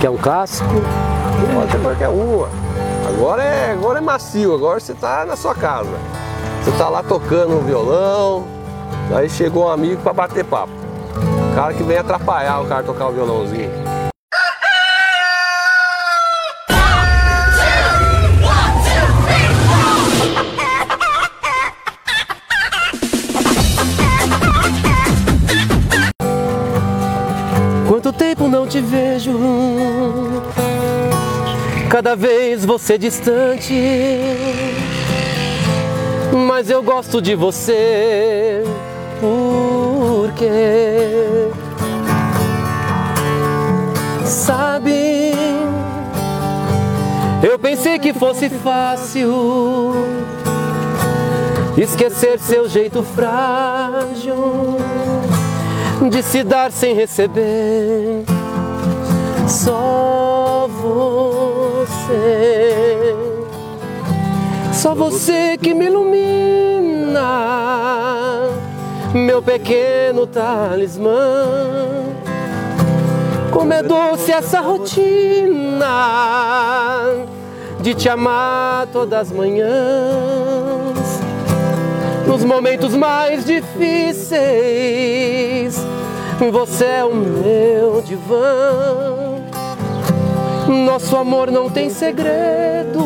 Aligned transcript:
Quer 0.00 0.10
um 0.10 0.16
casco? 0.16 0.64
Ter 1.72 1.80
qualquer 1.80 2.08
uma. 2.08 2.48
Agora 3.08 3.42
é, 3.42 3.72
agora 3.72 3.98
é 3.98 4.00
macio, 4.00 4.54
agora 4.54 4.78
você 4.78 4.94
tá 4.94 5.24
na 5.24 5.34
sua 5.34 5.56
casa. 5.56 5.90
Você 6.62 6.70
tá 6.72 6.88
lá 6.88 7.02
tocando 7.02 7.58
um 7.58 7.64
violão, 7.64 8.46
aí 9.12 9.28
chegou 9.28 9.66
um 9.66 9.70
amigo 9.70 10.00
para 10.00 10.12
bater 10.12 10.44
papo. 10.44 10.72
O 11.50 11.54
cara 11.56 11.74
que 11.74 11.82
vem 11.82 11.98
atrapalhar 11.98 12.60
o 12.60 12.66
cara 12.66 12.84
tocar 12.84 13.08
o 13.08 13.12
violãozinho. 13.12 13.87
Não 28.50 28.66
te 28.66 28.80
vejo? 28.80 29.38
Cada 31.90 32.16
vez 32.16 32.64
você 32.64 32.96
distante. 32.96 33.74
Mas 36.46 36.70
eu 36.70 36.82
gosto 36.82 37.20
de 37.20 37.34
você. 37.34 38.62
Porque 39.20 40.48
sabe, 44.24 45.32
eu 47.42 47.58
pensei 47.58 47.98
que 47.98 48.12
fosse 48.12 48.48
fácil 48.48 49.94
esquecer 51.76 52.38
seu 52.38 52.68
jeito 52.68 53.02
frágil 53.02 54.76
de 56.10 56.22
se 56.22 56.44
dar 56.44 56.70
sem 56.70 56.94
receber. 56.94 58.37
Só 59.48 60.68
você, 60.68 61.96
só 64.74 64.94
você 64.94 65.56
que 65.56 65.72
me 65.72 65.86
ilumina, 65.86 67.22
meu 69.14 69.40
pequeno 69.40 70.26
talismã. 70.26 71.46
Como 73.50 73.72
é 73.72 73.82
doce 73.82 74.32
essa 74.32 74.60
rotina 74.60 75.86
de 77.80 77.94
te 77.94 78.06
amar 78.10 78.86
todas 78.88 79.30
as 79.30 79.32
manhãs 79.32 79.68
nos 82.26 82.44
momentos 82.44 82.94
mais 82.94 83.46
difíceis. 83.46 84.28
Você 86.52 86.84
é 86.84 87.04
o 87.04 87.14
meu 87.14 88.02
divã. 88.02 89.27
Nosso 90.68 91.16
amor 91.16 91.50
não 91.50 91.70
tem 91.70 91.88
segredos, 91.88 92.98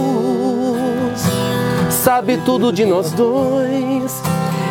sabe 1.91 2.39
tudo 2.39 2.73
de 2.73 2.85
nós 2.85 3.13
dois 3.13 4.21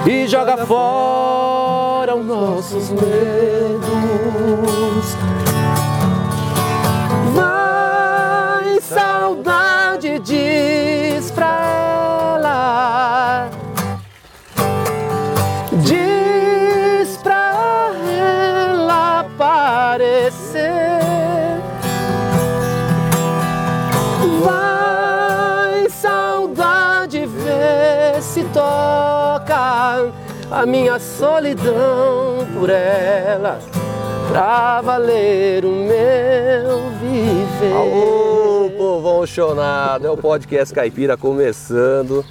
e 0.05 0.27
joga 0.27 0.65
fora 0.65 2.15
os 2.15 2.25
nossos 2.25 2.89
medos. 2.89 3.01
Vai, 7.33 8.81
saudade, 8.81 10.19
diz 10.19 10.80
toca 28.53 30.11
a 30.49 30.65
minha 30.65 30.99
solidão 30.99 32.45
por 32.53 32.69
ela. 32.69 33.59
Pra 34.29 34.81
valer 34.81 35.65
o 35.65 35.71
meu 35.71 36.89
viver. 37.01 37.73
Alô, 37.75 38.71
povão 38.77 39.25
chonado, 39.25 40.07
é 40.07 40.09
o 40.09 40.15
podcast 40.15 40.73
Caipira 40.73 41.17
começando. 41.17 42.23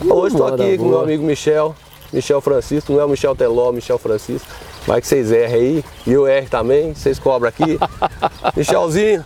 Hoje 0.00 0.34
estou 0.34 0.46
aqui 0.46 0.78
com 0.78 0.88
meu 0.88 1.00
amigo 1.00 1.24
Michel, 1.24 1.74
Michel 2.12 2.40
Francisco, 2.40 2.92
não 2.92 3.00
é 3.00 3.04
o 3.04 3.08
Michel 3.08 3.34
Teló, 3.34 3.70
Michel 3.72 3.98
Francisco. 3.98 4.48
Vai 4.86 5.00
que 5.00 5.06
vocês 5.06 5.30
errem 5.30 5.54
aí, 5.54 5.84
e 6.06 6.12
eu 6.12 6.26
erro 6.26 6.48
também, 6.48 6.94
vocês 6.94 7.18
cobram 7.18 7.48
aqui. 7.48 7.78
Michelzinho, 8.56 9.24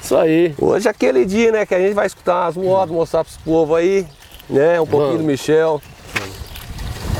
Isso 0.00 0.16
aí. 0.16 0.54
hoje 0.60 0.86
é 0.86 0.90
aquele 0.90 1.24
dia, 1.24 1.50
né, 1.50 1.66
que 1.66 1.74
a 1.74 1.78
gente 1.78 1.94
vai 1.94 2.06
escutar 2.06 2.44
umas 2.44 2.56
modas, 2.56 2.94
mostrar 2.94 3.24
pros 3.24 3.36
povos 3.38 3.76
aí, 3.76 4.06
né, 4.50 4.80
um 4.80 4.86
pouquinho 4.86 5.12
Vamos. 5.12 5.22
do 5.22 5.26
Michel. 5.26 5.80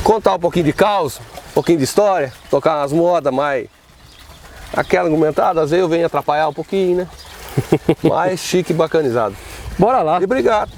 Contar 0.04 0.34
um 0.34 0.38
pouquinho 0.38 0.64
de 0.64 0.72
caos, 0.72 1.18
um 1.50 1.52
pouquinho 1.54 1.78
de 1.78 1.84
história, 1.84 2.32
tocar 2.50 2.78
umas 2.78 2.92
modas, 2.92 3.32
mas 3.32 3.66
aquela 4.74 5.04
argumentada, 5.06 5.60
às 5.62 5.70
vezes 5.70 5.82
eu 5.82 5.88
venho 5.88 6.06
atrapalhar 6.06 6.48
um 6.48 6.52
pouquinho, 6.52 6.98
né? 6.98 7.08
Mas 8.02 8.38
chique 8.40 8.72
e 8.72 8.74
bacanizado. 8.74 9.34
Bora 9.78 10.02
lá. 10.02 10.20
E 10.20 10.24
obrigado. 10.24 10.70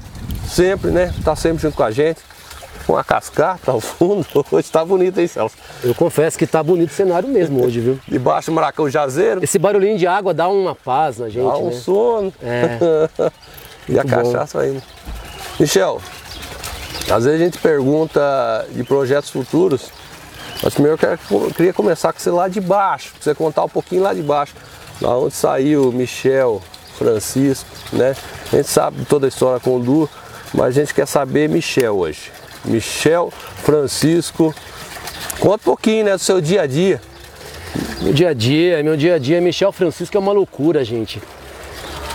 Sempre, 0.48 0.90
né? 0.90 1.12
Tá 1.22 1.36
sempre 1.36 1.60
junto 1.62 1.76
com 1.76 1.82
a 1.82 1.90
gente. 1.90 2.20
Com 2.86 2.96
a 2.96 3.04
cascata 3.04 3.70
ao 3.70 3.80
fundo. 3.80 4.26
Hoje 4.50 4.70
tá 4.72 4.82
bonito, 4.84 5.20
hein, 5.20 5.26
Celso? 5.26 5.54
Eu 5.84 5.94
confesso 5.94 6.38
que 6.38 6.46
tá 6.46 6.62
bonito 6.62 6.90
o 6.90 6.94
cenário 6.94 7.28
mesmo 7.28 7.62
hoje, 7.64 7.78
viu? 7.80 7.98
Debaixo 8.08 8.50
do 8.50 8.54
maracão 8.54 8.88
jazeiro. 8.88 9.44
Esse 9.44 9.58
barulhinho 9.58 9.98
de 9.98 10.06
água 10.06 10.32
dá 10.32 10.48
uma 10.48 10.74
paz 10.74 11.18
na 11.18 11.28
gente, 11.28 11.44
Dá 11.46 11.56
um 11.58 11.66
né? 11.68 11.72
sono. 11.76 12.32
É. 12.42 12.78
e 13.88 13.98
a 13.98 14.02
Muito 14.02 14.16
bom. 14.16 14.32
cachaça 14.32 14.60
aí. 14.62 14.70
né? 14.72 14.82
Michel, 15.60 16.00
às 17.10 17.24
vezes 17.24 17.40
a 17.40 17.44
gente 17.44 17.58
pergunta 17.58 18.66
de 18.70 18.84
projetos 18.84 19.30
futuros. 19.30 19.90
Mas 20.62 20.74
primeiro 20.74 20.98
eu, 21.30 21.50
queria 21.52 21.72
começar 21.72 22.12
com 22.12 22.20
você 22.20 22.30
lá 22.30 22.48
de 22.48 22.60
baixo, 22.60 23.12
você 23.20 23.34
contar 23.34 23.64
um 23.64 23.68
pouquinho 23.68 24.02
lá 24.02 24.14
de 24.14 24.22
baixo. 24.22 24.54
Da 25.00 25.16
onde 25.16 25.34
saiu 25.34 25.90
Michel, 25.90 26.62
Francisco, 26.96 27.68
né? 27.92 28.14
A 28.52 28.56
gente 28.56 28.68
sabe 28.68 29.04
toda 29.04 29.26
a 29.26 29.28
história 29.28 29.58
com 29.58 29.76
o 29.76 29.80
Du, 29.80 30.08
mas 30.54 30.68
a 30.68 30.80
gente 30.80 30.94
quer 30.94 31.06
saber 31.06 31.48
Michel 31.48 31.98
hoje. 31.98 32.30
Michel, 32.64 33.32
Francisco. 33.64 34.54
Conta 35.40 35.56
um 35.56 35.64
pouquinho, 35.64 36.04
né, 36.04 36.12
do 36.12 36.18
seu 36.18 36.40
dia 36.40 36.62
a 36.62 36.66
dia. 36.66 37.00
Meu 38.00 38.12
dia 38.12 38.28
a 38.28 38.34
dia, 38.34 38.82
meu 38.82 38.96
dia 38.96 39.14
a 39.14 39.18
dia, 39.18 39.40
Michel 39.40 39.72
Francisco 39.72 40.16
é 40.16 40.20
uma 40.20 40.32
loucura, 40.32 40.84
gente. 40.84 41.20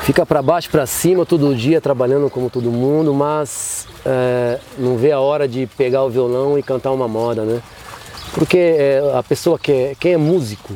Fica 0.04 0.26
pra 0.26 0.42
baixo, 0.42 0.70
pra 0.70 0.86
cima 0.86 1.26
todo 1.26 1.54
dia, 1.56 1.82
trabalhando 1.82 2.30
como 2.30 2.50
todo 2.50 2.72
mundo, 2.72 3.14
mas 3.14 3.87
é, 4.06 4.60
não 4.78 4.98
vê 4.98 5.12
a 5.12 5.20
hora 5.20 5.48
de 5.48 5.68
pegar 5.78 6.04
o 6.04 6.10
violão 6.10 6.58
e 6.58 6.64
cantar 6.64 6.92
uma 6.92 7.08
moda, 7.08 7.44
né? 7.44 7.62
Porque 8.34 8.58
é, 8.58 9.02
a 9.16 9.24
pessoa 9.24 9.58
que 9.58 9.72
é, 9.72 9.96
quem 10.00 10.14
é 10.14 10.18
músico 10.18 10.74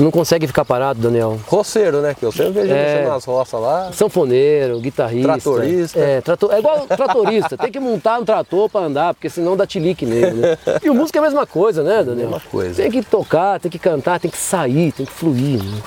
não 0.00 0.10
consegue 0.10 0.46
ficar 0.46 0.64
parado, 0.64 1.00
Daniel. 1.00 1.38
Roceiro, 1.46 2.00
né? 2.00 2.14
Que 2.18 2.24
eu 2.24 2.32
sempre 2.32 2.52
vejo 2.52 2.72
É. 2.72 2.94
mexendo 2.94 3.08
nas 3.12 3.24
roças 3.24 3.60
lá. 3.60 3.92
Sanfoneiro, 3.92 4.80
guitarrista. 4.80 5.32
Tratorista. 5.32 6.00
É, 6.00 6.20
trator, 6.20 6.52
é 6.52 6.58
igual 6.58 6.86
tratorista, 6.86 7.56
tem 7.56 7.70
que 7.70 7.78
montar 7.78 8.18
um 8.18 8.24
trator 8.24 8.68
para 8.68 8.86
andar, 8.86 9.14
porque 9.14 9.30
senão 9.30 9.56
dá 9.56 9.66
tilique 9.66 10.04
nele, 10.04 10.32
né? 10.32 10.58
E 10.82 10.90
o 10.90 10.94
músico 10.94 11.18
é 11.18 11.20
a 11.20 11.24
mesma 11.24 11.46
coisa, 11.46 11.82
né, 11.84 12.02
Daniel? 12.02 12.28
Mesma 12.30 12.42
coisa. 12.50 12.82
Tem 12.82 12.90
que 12.90 13.02
tocar, 13.02 13.60
tem 13.60 13.70
que 13.70 13.78
cantar, 13.78 14.18
tem 14.18 14.30
que 14.30 14.36
sair, 14.38 14.90
tem 14.90 15.06
que 15.06 15.12
fluir, 15.12 15.62
né? 15.62 15.80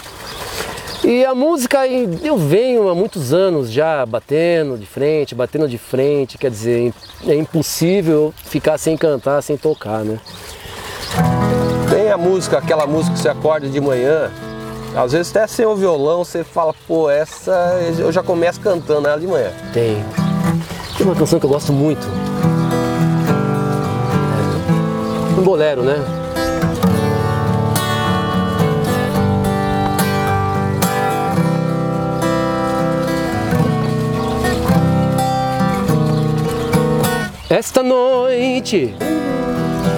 E 1.09 1.23
a 1.23 1.33
música, 1.33 1.87
eu 1.87 2.37
venho 2.37 2.89
há 2.89 2.93
muitos 2.93 3.33
anos 3.33 3.71
já 3.71 4.05
batendo 4.05 4.77
de 4.77 4.85
frente, 4.85 5.33
batendo 5.33 5.65
de 5.65 5.77
frente, 5.77 6.37
quer 6.37 6.51
dizer, 6.51 6.93
é 7.25 7.33
impossível 7.33 8.33
ficar 8.43 8.77
sem 8.77 8.97
cantar, 8.97 9.41
sem 9.41 9.55
tocar, 9.55 10.03
né? 10.03 10.19
Tem 11.89 12.11
a 12.11 12.17
música, 12.17 12.57
aquela 12.57 12.85
música 12.85 13.13
que 13.13 13.21
você 13.21 13.29
acorda 13.29 13.69
de 13.69 13.79
manhã, 13.79 14.29
às 14.93 15.13
vezes 15.13 15.33
até 15.33 15.47
sem 15.47 15.65
o 15.65 15.77
violão, 15.77 16.25
você 16.25 16.43
fala, 16.43 16.75
pô, 16.85 17.09
essa 17.09 17.79
eu 17.97 18.11
já 18.11 18.21
começo 18.21 18.59
cantando 18.59 19.07
ela 19.07 19.17
de 19.17 19.27
manhã. 19.27 19.53
Tem. 19.71 20.03
Tem 20.97 21.05
uma 21.05 21.15
canção 21.15 21.39
que 21.39 21.45
eu 21.45 21.49
gosto 21.49 21.71
muito. 21.71 22.05
É 25.37 25.39
um 25.39 25.43
bolero, 25.43 25.83
né? 25.83 26.26
Esta 37.49 37.81
noite 37.81 38.93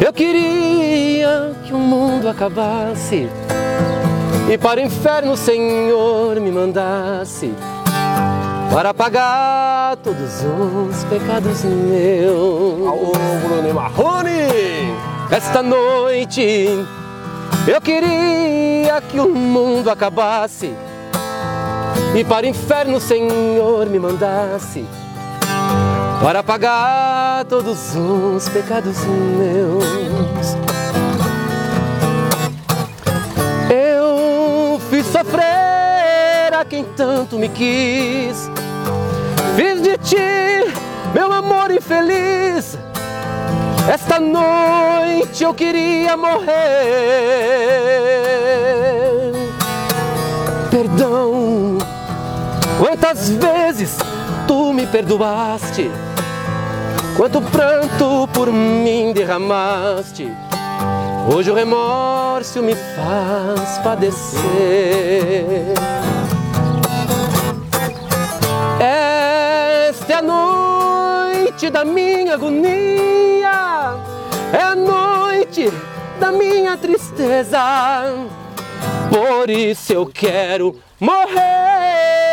eu 0.06 0.14
queria 0.14 1.52
que 1.66 1.74
o 1.74 1.80
mundo 1.80 2.30
acabasse 2.30 3.28
e 4.48 4.56
para 4.56 4.80
o 4.80 4.84
inferno 4.84 5.32
o 5.32 5.38
Senhor 5.38 6.40
me 6.40 6.52
mandasse 6.52 7.52
para 8.72 8.94
pagar 8.94 9.98
todos 9.98 10.44
os 10.44 11.04
pecados 11.06 11.64
meus. 11.64 12.88
Alô, 12.88 13.14
Bruno 13.44 13.74
Marrone! 13.74 14.30
Esta 15.32 15.64
noite 15.64 16.86
eu 17.68 17.82
queria 17.82 19.02
que 19.10 19.20
o 19.20 19.28
mundo 19.28 19.90
acabasse 19.90 20.72
e 22.16 22.24
para 22.24 22.46
o 22.46 22.50
inferno 22.50 22.98
o 22.98 23.02
Senhor 23.02 23.88
me 23.88 23.98
mandasse 23.98 24.86
para 26.22 26.44
pagar 26.44 27.46
todos 27.46 27.96
os 27.96 28.50
pecados 28.50 28.98
meus. 29.06 29.86
Eu 33.70 34.80
fiz 34.90 35.06
sofrer 35.06 36.54
a 36.54 36.66
quem 36.66 36.84
tanto 36.84 37.38
me 37.38 37.48
quis, 37.48 38.50
fiz 39.56 39.82
de 39.82 39.98
ti 39.98 40.18
meu 41.14 41.32
amor 41.32 41.72
infeliz. 41.72 42.78
Esta 43.92 44.20
noite 44.20 45.44
eu 45.44 45.54
queria 45.54 46.18
morrer. 46.18 46.50
Perdão, 50.70 51.78
quantas 52.78 53.30
vezes 53.30 53.98
tu 54.48 54.74
me 54.74 54.86
perdoaste? 54.86 55.90
Quanto 57.20 57.42
pranto 57.42 58.30
por 58.34 58.50
mim 58.50 59.12
derramaste, 59.12 60.32
hoje 61.30 61.52
o 61.52 61.54
remorso 61.54 62.64
me 62.64 62.74
faz 62.74 63.78
padecer. 63.80 64.40
Esta 68.80 70.14
é 70.14 70.16
a 70.16 70.22
noite 70.22 71.70
da 71.70 71.84
minha 71.84 72.36
agonia, 72.36 73.98
é 74.54 74.62
a 74.62 74.74
noite 74.74 75.74
da 76.22 76.32
minha 76.32 76.78
tristeza, 76.78 77.60
por 79.10 79.50
isso 79.50 79.92
eu 79.92 80.06
quero 80.06 80.80
morrer. 80.98 82.29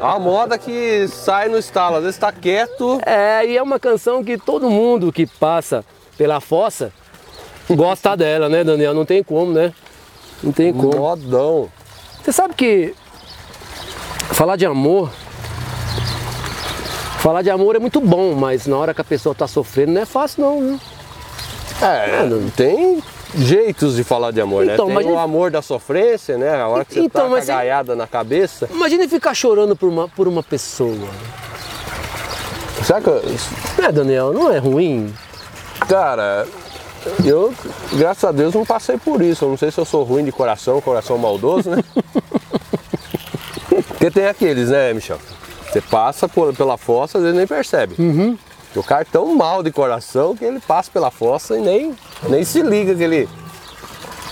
A 0.00 0.18
moda 0.18 0.58
que 0.58 1.06
sai 1.08 1.48
no 1.48 1.58
estalo, 1.58 1.96
às 1.96 2.02
vezes 2.02 2.16
está 2.16 2.32
quieto. 2.32 3.00
É, 3.04 3.46
e 3.46 3.56
é 3.56 3.62
uma 3.62 3.78
canção 3.78 4.22
que 4.24 4.36
todo 4.38 4.70
mundo 4.70 5.12
que 5.12 5.26
passa 5.26 5.84
pela 6.16 6.40
fossa 6.40 6.92
gosta 7.70 8.16
dela, 8.16 8.48
né, 8.48 8.62
Daniel? 8.62 8.94
Não 8.94 9.04
tem 9.04 9.22
como, 9.22 9.52
né? 9.52 9.72
Não 10.42 10.52
tem 10.52 10.72
como. 10.72 10.96
Modão. 10.96 11.68
Você 12.22 12.32
sabe 12.32 12.54
que 12.54 12.94
falar 14.32 14.56
de 14.56 14.66
amor. 14.66 15.10
Falar 17.18 17.42
de 17.42 17.50
amor 17.50 17.74
é 17.74 17.78
muito 17.78 18.00
bom, 18.00 18.34
mas 18.34 18.66
na 18.66 18.76
hora 18.76 18.94
que 18.94 19.00
a 19.00 19.04
pessoa 19.04 19.32
está 19.32 19.48
sofrendo 19.48 19.92
não 19.92 20.02
é 20.02 20.04
fácil 20.04 20.42
não, 20.42 20.60
né? 20.60 20.80
É, 21.82 22.24
não 22.24 22.48
tem 22.50 23.02
jeitos 23.34 23.96
de 23.96 24.04
falar 24.04 24.30
de 24.30 24.40
amor, 24.40 24.64
então, 24.64 24.86
né? 24.86 24.92
Tem 24.92 24.92
imagine... 24.92 25.14
o 25.14 25.18
amor 25.18 25.50
da 25.50 25.62
sofrência, 25.62 26.38
né? 26.38 26.60
A 26.60 26.68
hora 26.68 26.84
que 26.84 26.94
você 26.94 27.00
então, 27.00 27.30
tá 27.30 27.40
cagaiada 27.40 27.96
na 27.96 28.06
cabeça. 28.06 28.68
Imagine 28.72 29.08
ficar 29.08 29.34
chorando 29.34 29.76
por 29.76 29.88
uma, 29.88 30.08
por 30.08 30.28
uma 30.28 30.42
pessoa. 30.42 31.08
Será 32.84 33.00
que... 33.00 33.10
É, 33.82 33.90
Daniel, 33.90 34.32
não 34.32 34.52
é 34.52 34.58
ruim? 34.58 35.12
Cara, 35.88 36.46
eu, 37.24 37.52
graças 37.92 38.24
a 38.24 38.32
Deus, 38.32 38.54
não 38.54 38.64
passei 38.64 38.96
por 38.96 39.20
isso. 39.20 39.44
Eu 39.44 39.50
não 39.50 39.56
sei 39.56 39.70
se 39.70 39.78
eu 39.78 39.84
sou 39.84 40.04
ruim 40.04 40.24
de 40.24 40.32
coração, 40.32 40.80
coração 40.80 41.18
maldoso, 41.18 41.70
né? 41.70 41.82
Porque 43.88 44.10
tem 44.10 44.26
aqueles, 44.26 44.70
né, 44.70 44.92
Michel? 44.92 45.18
Você 45.70 45.80
passa 45.80 46.28
por, 46.28 46.54
pela 46.54 46.76
fossa, 46.76 47.18
às 47.18 47.24
vezes 47.24 47.36
nem 47.36 47.46
percebe. 47.46 47.94
Uhum. 47.98 48.38
O 48.78 48.82
cara 48.82 49.02
é 49.02 49.04
tão 49.04 49.34
mal 49.34 49.62
de 49.62 49.70
coração 49.70 50.36
que 50.36 50.44
ele 50.44 50.60
passa 50.60 50.90
pela 50.90 51.10
fossa 51.10 51.56
e 51.56 51.60
nem, 51.60 51.94
nem 52.28 52.44
se 52.44 52.62
liga 52.62 52.94
que 52.94 53.02
ele, 53.02 53.28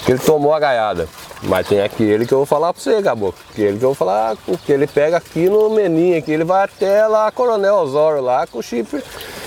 que 0.05 0.13
ele 0.13 0.21
tomou 0.21 0.53
a 0.53 0.61
gaiada. 0.61 1.09
Mas 1.43 1.69
tem 1.69 1.81
aquele 1.81 2.27
que 2.27 2.33
eu 2.33 2.39
vou 2.39 2.47
falar 2.47 2.73
pra 2.73 2.83
você, 2.83 3.03
Gabo. 3.03 3.35
Aquele 3.51 3.79
que 3.79 3.85
eu 3.85 3.89
vou 3.89 3.95
falar, 3.95 4.37
que 4.65 4.73
ele 4.73 4.87
pega 4.87 5.19
aqui 5.19 5.49
no 5.49 5.69
meninho, 5.71 6.19
aqui 6.19 6.33
ele 6.33 6.45
vai 6.45 6.65
até 6.65 7.07
lá 7.07 7.31
Coronel 7.31 7.75
Osório 7.77 8.23
lá 8.23 8.47
com 8.47 8.59
o 8.59 8.63
chifre 8.63 9.03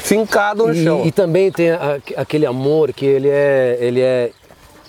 fincado 0.08 0.68
no 0.68 0.74
e, 0.74 0.84
chão. 0.84 1.06
E 1.06 1.12
também 1.12 1.52
tem 1.52 1.72
a, 1.72 2.00
aquele 2.16 2.46
amor 2.46 2.94
que 2.94 3.06
ele 3.06 3.30
é, 3.30 3.78
ele 3.82 4.02
é 4.02 4.32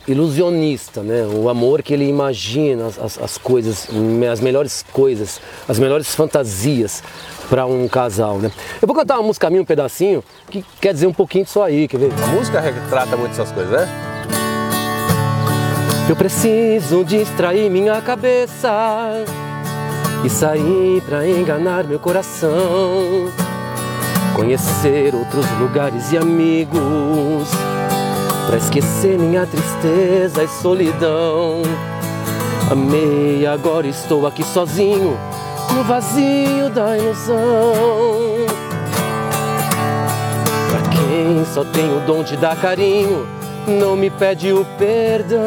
ilusionista, 0.06 1.02
né? 1.02 1.26
O 1.26 1.48
amor 1.48 1.82
que 1.82 1.92
ele 1.92 2.08
imagina 2.08 2.86
as, 2.86 2.98
as, 2.98 3.18
as 3.18 3.38
coisas, 3.38 3.88
as 4.30 4.40
melhores 4.40 4.84
coisas, 4.92 5.40
as 5.68 5.78
melhores 5.78 6.14
fantasias 6.14 7.02
para 7.48 7.66
um 7.66 7.88
casal, 7.88 8.38
né? 8.38 8.50
Eu 8.80 8.86
vou 8.86 8.94
cantar 8.94 9.16
uma 9.16 9.26
música 9.26 9.48
minha, 9.48 9.62
um 9.62 9.64
pedacinho, 9.64 10.22
que 10.50 10.64
quer 10.80 10.92
dizer 10.92 11.06
um 11.06 11.12
pouquinho 11.12 11.44
disso 11.44 11.62
aí, 11.62 11.88
quer 11.88 11.98
ver? 11.98 12.12
A 12.22 12.26
música 12.28 12.60
retrata 12.60 13.16
muito 13.16 13.32
essas 13.32 13.50
coisas, 13.50 13.72
né? 13.72 13.88
Eu 16.08 16.16
preciso 16.16 17.04
distrair 17.04 17.70
minha 17.70 18.00
cabeça 18.00 19.24
e 20.24 20.30
sair 20.30 21.02
para 21.02 21.26
enganar 21.28 21.84
meu 21.84 21.98
coração, 21.98 23.30
conhecer 24.34 25.14
outros 25.14 25.46
lugares 25.58 26.12
e 26.12 26.18
amigos, 26.18 27.48
para 28.46 28.56
esquecer 28.56 29.18
minha 29.18 29.46
tristeza 29.46 30.42
e 30.44 30.48
solidão. 30.48 31.62
Amei, 32.70 33.46
agora 33.46 33.86
estou 33.86 34.26
aqui 34.26 34.44
sozinho 34.44 35.16
no 35.74 35.84
vazio 35.84 36.70
da 36.70 36.96
ilusão. 36.96 38.46
Pra 40.70 40.90
quem 40.90 41.44
só 41.52 41.64
tem 41.64 41.96
o 41.96 42.00
dom 42.00 42.22
de 42.22 42.36
dar 42.36 42.56
carinho, 42.56 43.26
não 43.66 43.96
me 43.96 44.10
pede 44.10 44.52
o 44.52 44.64
perdão. 44.78 45.38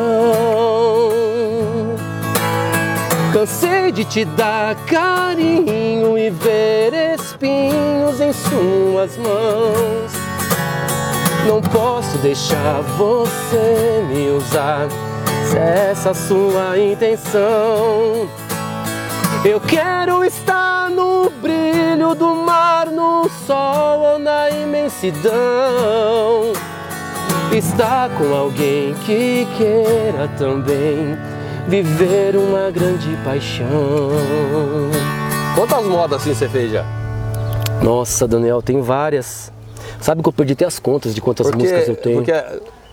Cansei 3.33 3.91
de 3.91 4.03
te 4.03 4.25
dar 4.25 4.75
carinho 4.85 6.18
e 6.18 6.29
ver 6.29 6.94
espinhos 7.15 8.19
em 8.19 8.33
suas 8.33 9.17
mãos. 9.17 10.12
Não 11.47 11.62
posso 11.62 12.17
deixar 12.19 12.81
você 12.97 14.03
me 14.07 14.29
usar, 14.31 14.88
se 15.50 15.57
essa 15.57 16.13
sua 16.13 16.77
intenção. 16.77 18.29
Eu 19.43 19.59
quero 19.59 20.23
estar 20.23 20.88
no 20.91 21.27
brilho 21.41 22.13
do 22.13 22.35
mar, 22.35 22.85
no 22.85 23.27
sol 23.47 23.99
ou 23.99 24.19
na 24.19 24.51
imensidão. 24.51 25.33
Estar 27.51 28.11
com 28.19 28.35
alguém 28.35 28.93
que 29.03 29.47
queira 29.57 30.27
também 30.38 31.17
viver 31.67 32.35
uma 32.35 32.69
grande 32.69 33.17
paixão. 33.25 34.12
Quantas 35.55 35.86
modas 35.88 36.21
assim 36.21 36.36
você 36.36 36.48
fez 36.48 36.71
já? 36.71 36.86
Nossa, 37.81 38.27
Daniel, 38.27 38.62
tem 38.62 38.79
várias. 38.79 39.51
Sabe 40.00 40.21
que 40.21 40.29
eu 40.29 40.33
perdi 40.33 40.53
até 40.53 40.65
as 40.65 40.77
contas 40.77 41.15
de 41.15 41.21
quantas 41.21 41.48
porque, 41.48 41.63
músicas 41.63 41.88
eu 41.88 41.95
tenho. 41.95 42.17
Porque 42.17 42.31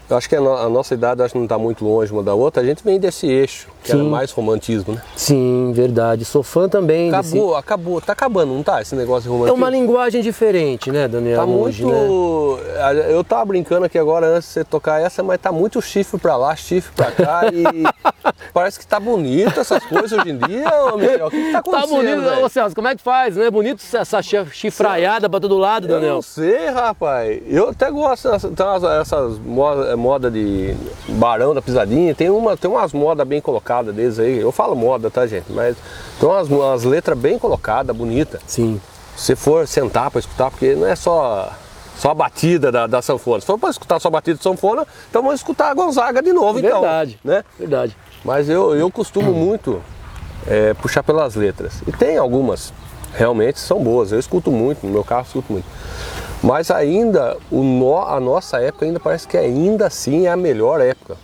eu 0.09 0.17
acho 0.17 0.29
que 0.29 0.35
a, 0.35 0.41
nossa 0.41 0.95
idade 0.95 1.23
acho 1.23 1.33
que 1.33 1.38
não 1.38 1.45
está 1.45 1.59
muito 1.59 1.85
longe 1.85 2.11
uma 2.11 2.23
da 2.23 2.35
outra. 2.35 2.62
A 2.62 2.67
gente 2.67 2.83
vem 2.83 2.99
desse 2.99 3.27
eixo, 3.27 3.69
que 3.83 3.91
Sim. 3.91 4.00
era 4.00 4.05
mais 4.05 4.31
romantismo, 4.31 4.95
né? 4.95 5.03
Sim, 5.15 5.71
verdade. 5.75 6.25
Sou 6.25 6.43
fã 6.43 6.69
também. 6.69 7.11
Acabou, 7.11 7.49
desse... 7.49 7.59
acabou. 7.59 8.00
Tá 8.00 8.12
acabando, 8.15 8.55
não 8.55 8.62
tá? 8.62 8.81
Esse 8.81 8.97
negócio 8.97 9.25
de 9.25 9.29
romantismo. 9.29 9.57
É 9.57 9.59
uma 9.59 9.71
linguagem 9.71 10.23
diferente, 10.23 10.91
né, 10.91 11.07
Daniel? 11.07 11.38
Tá 11.38 11.45
hoje, 11.45 11.85
muito. 11.85 12.59
Né? 12.65 13.12
Eu 13.12 13.23
tava 13.23 13.45
brincando 13.45 13.85
aqui 13.85 13.99
agora 13.99 14.27
antes 14.27 14.49
de 14.49 14.55
você 14.55 14.65
tocar 14.65 15.00
essa, 15.00 15.23
mas 15.23 15.38
tá 15.41 15.53
muito 15.53 15.83
chifre 15.83 16.19
pra 16.19 16.37
lá, 16.37 16.57
chifre 16.57 16.91
pra 16.95 17.11
cá 17.11 17.43
e 17.53 17.65
parece 18.55 18.79
que 18.79 18.87
tá 18.87 18.99
bonito 18.99 19.61
essas 19.61 19.85
coisas 19.85 20.12
hoje 20.12 20.31
em 20.31 20.38
dia, 20.38 20.71
ô 20.85 20.97
Miguel. 20.97 21.27
O 21.27 21.31
que, 21.31 21.45
que 21.45 21.53
tá, 21.53 21.59
acontecendo? 21.59 21.91
Tá 21.91 21.97
bonito, 21.97 22.45
ô 22.45 22.49
Celso, 22.49 22.75
como 22.75 22.88
é 22.88 22.97
que 22.97 23.03
faz, 23.03 23.37
né? 23.37 23.50
Bonito 23.50 23.83
essa 23.93 24.21
chifraiada 24.23 25.29
pra 25.29 25.38
todo 25.38 25.59
lado, 25.59 25.87
Daniel. 25.87 26.09
Eu 26.09 26.15
não 26.15 26.23
sei, 26.23 26.69
rapaz. 26.69 27.43
Eu 27.47 27.71
até 27.71 27.91
gosto 27.91 28.31
dessas, 28.31 28.53
essas 29.00 29.38
modas 29.38 29.98
moda 29.99 30.31
de 30.31 30.75
Barão 31.09 31.55
da 31.55 31.61
Pisadinha, 31.61 32.14
tem, 32.14 32.31
uma, 32.31 32.57
tem 32.57 32.71
umas 32.71 32.93
modas 32.93 33.26
bem 33.26 33.40
colocadas 33.40 33.95
deles 33.95 34.19
aí. 34.19 34.38
Eu 34.38 34.52
falo 34.52 34.75
moda, 34.75 35.11
tá, 35.11 35.26
gente? 35.26 35.52
Mas 35.52 35.76
tem 36.19 36.28
umas, 36.28 36.49
umas 36.49 36.85
letras 36.85 37.19
bem 37.19 37.38
colocadas, 37.38 37.95
bonitas. 37.95 38.40
Sim. 38.47 38.81
Se 39.17 39.37
for 39.37 39.67
sentar 39.67 40.11
para 40.11 40.21
escutar, 40.21 40.50
porque 40.50 40.75
não 40.75 40.87
é 40.87 40.97
só 40.97 41.52
só 41.99 42.12
a 42.12 42.14
batida 42.14 42.71
da, 42.71 42.87
da 42.87 43.02
sanfona. 43.02 43.40
Se 43.40 43.47
for 43.47 43.59
para 43.59 43.71
escutar 43.71 44.00
só 44.00 44.09
a 44.09 44.11
batida 44.12 44.37
de 44.37 44.43
sanfona, 44.43 44.87
então 45.11 45.21
vamos 45.21 45.40
escutar 45.40 45.71
a 45.71 45.75
Gonzaga 45.75 46.23
de 46.23 46.33
novo, 46.33 46.61
então. 46.61 46.81
Verdade, 46.81 47.19
né? 47.25 47.45
Verdade. 47.59 47.97
Mas 48.25 48.49
eu, 48.49 48.75
eu 48.76 48.90
costumo 48.90 49.33
muito 49.33 49.83
é, 50.47 50.75
puxar 50.75 51.02
pelas 51.02 51.35
letras. 51.35 51.83
E 51.87 51.93
tem 51.93 52.17
algumas, 52.17 52.73
realmente, 53.14 53.59
são 53.59 53.83
boas. 53.83 54.12
Eu 54.12 54.19
escuto 54.19 54.50
muito, 54.50 54.87
no 54.87 54.93
meu 54.93 55.02
carro 55.02 55.26
escuto 55.26 55.52
muito. 55.52 55.67
Mas 56.49 56.71
ainda 56.71 57.37
o 57.50 57.62
no, 57.62 57.99
a 57.99 58.19
nossa 58.19 58.57
época 58.59 58.87
ainda 58.87 58.99
parece 58.99 59.28
que 59.28 59.37
ainda 59.37 59.87
assim 59.87 60.25
é 60.26 60.31
a 60.31 60.37
melhor 60.37 60.81
época. 60.81 61.14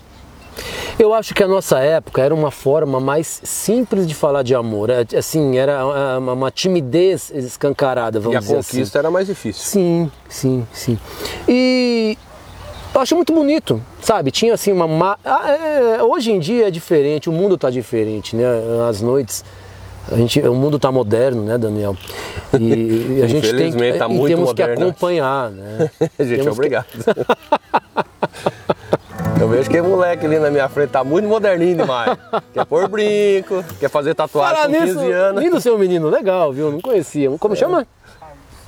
Eu 0.99 1.15
acho 1.15 1.33
que 1.35 1.43
a 1.43 1.49
nossa 1.49 1.79
época 1.79 2.21
era 2.21 2.35
uma 2.35 2.51
forma 2.51 3.01
mais 3.01 3.41
simples 3.43 4.07
de 4.07 4.15
falar 4.15 4.43
de 4.43 4.55
amor. 4.55 4.91
É, 4.91 5.07
assim, 5.17 5.57
era 5.57 5.83
uma 6.19 6.51
timidez 6.51 7.31
escancarada, 7.35 8.21
vamos 8.21 8.39
dizer 8.41 8.59
assim. 8.59 8.77
E 8.77 8.77
a 8.77 8.81
conquista 8.81 8.99
assim. 8.99 9.07
era 9.07 9.11
mais 9.11 9.27
difícil. 9.27 9.65
Sim, 9.65 10.13
sim, 10.29 10.67
sim. 10.75 10.99
E 11.49 12.19
Eu 12.95 13.01
acho 13.01 13.17
muito 13.17 13.33
bonito, 13.33 13.81
sabe? 14.03 14.31
Tinha 14.31 14.53
assim 14.53 14.73
uma. 14.73 14.87
ma- 14.87 15.19
Ah, 15.25 15.51
é, 15.51 16.03
hoje 16.03 16.31
em 16.33 16.39
dia 16.39 16.69
é 16.69 16.71
diferente, 16.71 17.31
o 17.31 17.33
mundo 17.33 17.57
tá 17.57 17.71
diferente, 17.71 18.37
né? 18.37 18.45
As 18.91 19.01
noites. 19.01 19.43
A 20.13 20.17
gente, 20.17 20.41
o 20.41 20.55
mundo 20.55 20.79
tá 20.79 20.93
moderno, 20.93 21.43
né, 21.45 21.57
Daniel? 21.57 21.97
E, 22.59 23.19
e 23.19 23.23
a 23.25 23.27
gente 23.27 23.55
tem 23.55 23.73
que, 23.73 23.93
tá 23.99 24.09
muito 24.09 24.29
temos 24.29 24.53
que 24.53 24.63
moderno. 24.63 24.89
acompanhar, 24.89 25.51
né? 25.51 25.91
Gente, 26.21 26.29
Temos 26.29 26.45
que- 26.45 26.51
obrigado. 26.51 26.87
Eu 29.41 29.49
vejo 29.49 29.69
que 29.69 29.81
moleque 29.83 30.25
ali 30.27 30.39
na 30.39 30.51
minha 30.51 30.69
frente 30.69 30.91
tá 30.91 31.03
muito 31.03 31.27
moderninho 31.29 31.77
demais. 31.77 32.17
Quer 32.53 32.65
pôr 32.65 32.89
brinco, 32.89 33.65
quer 33.81 33.91
fazer 33.91 34.15
tatuagem 34.15 34.57
Falar 34.57 34.69
com 34.69 34.73
15 34.73 34.87
nisso, 34.87 35.13
anos. 35.13 35.43
lindo 35.43 35.61
seu 35.61 35.77
menino, 35.79 36.09
legal, 36.09 36.53
viu? 36.53 36.71
Não 36.71 36.81
conhecia. 36.81 37.31
Como 37.39 37.57
chama? 37.57 37.87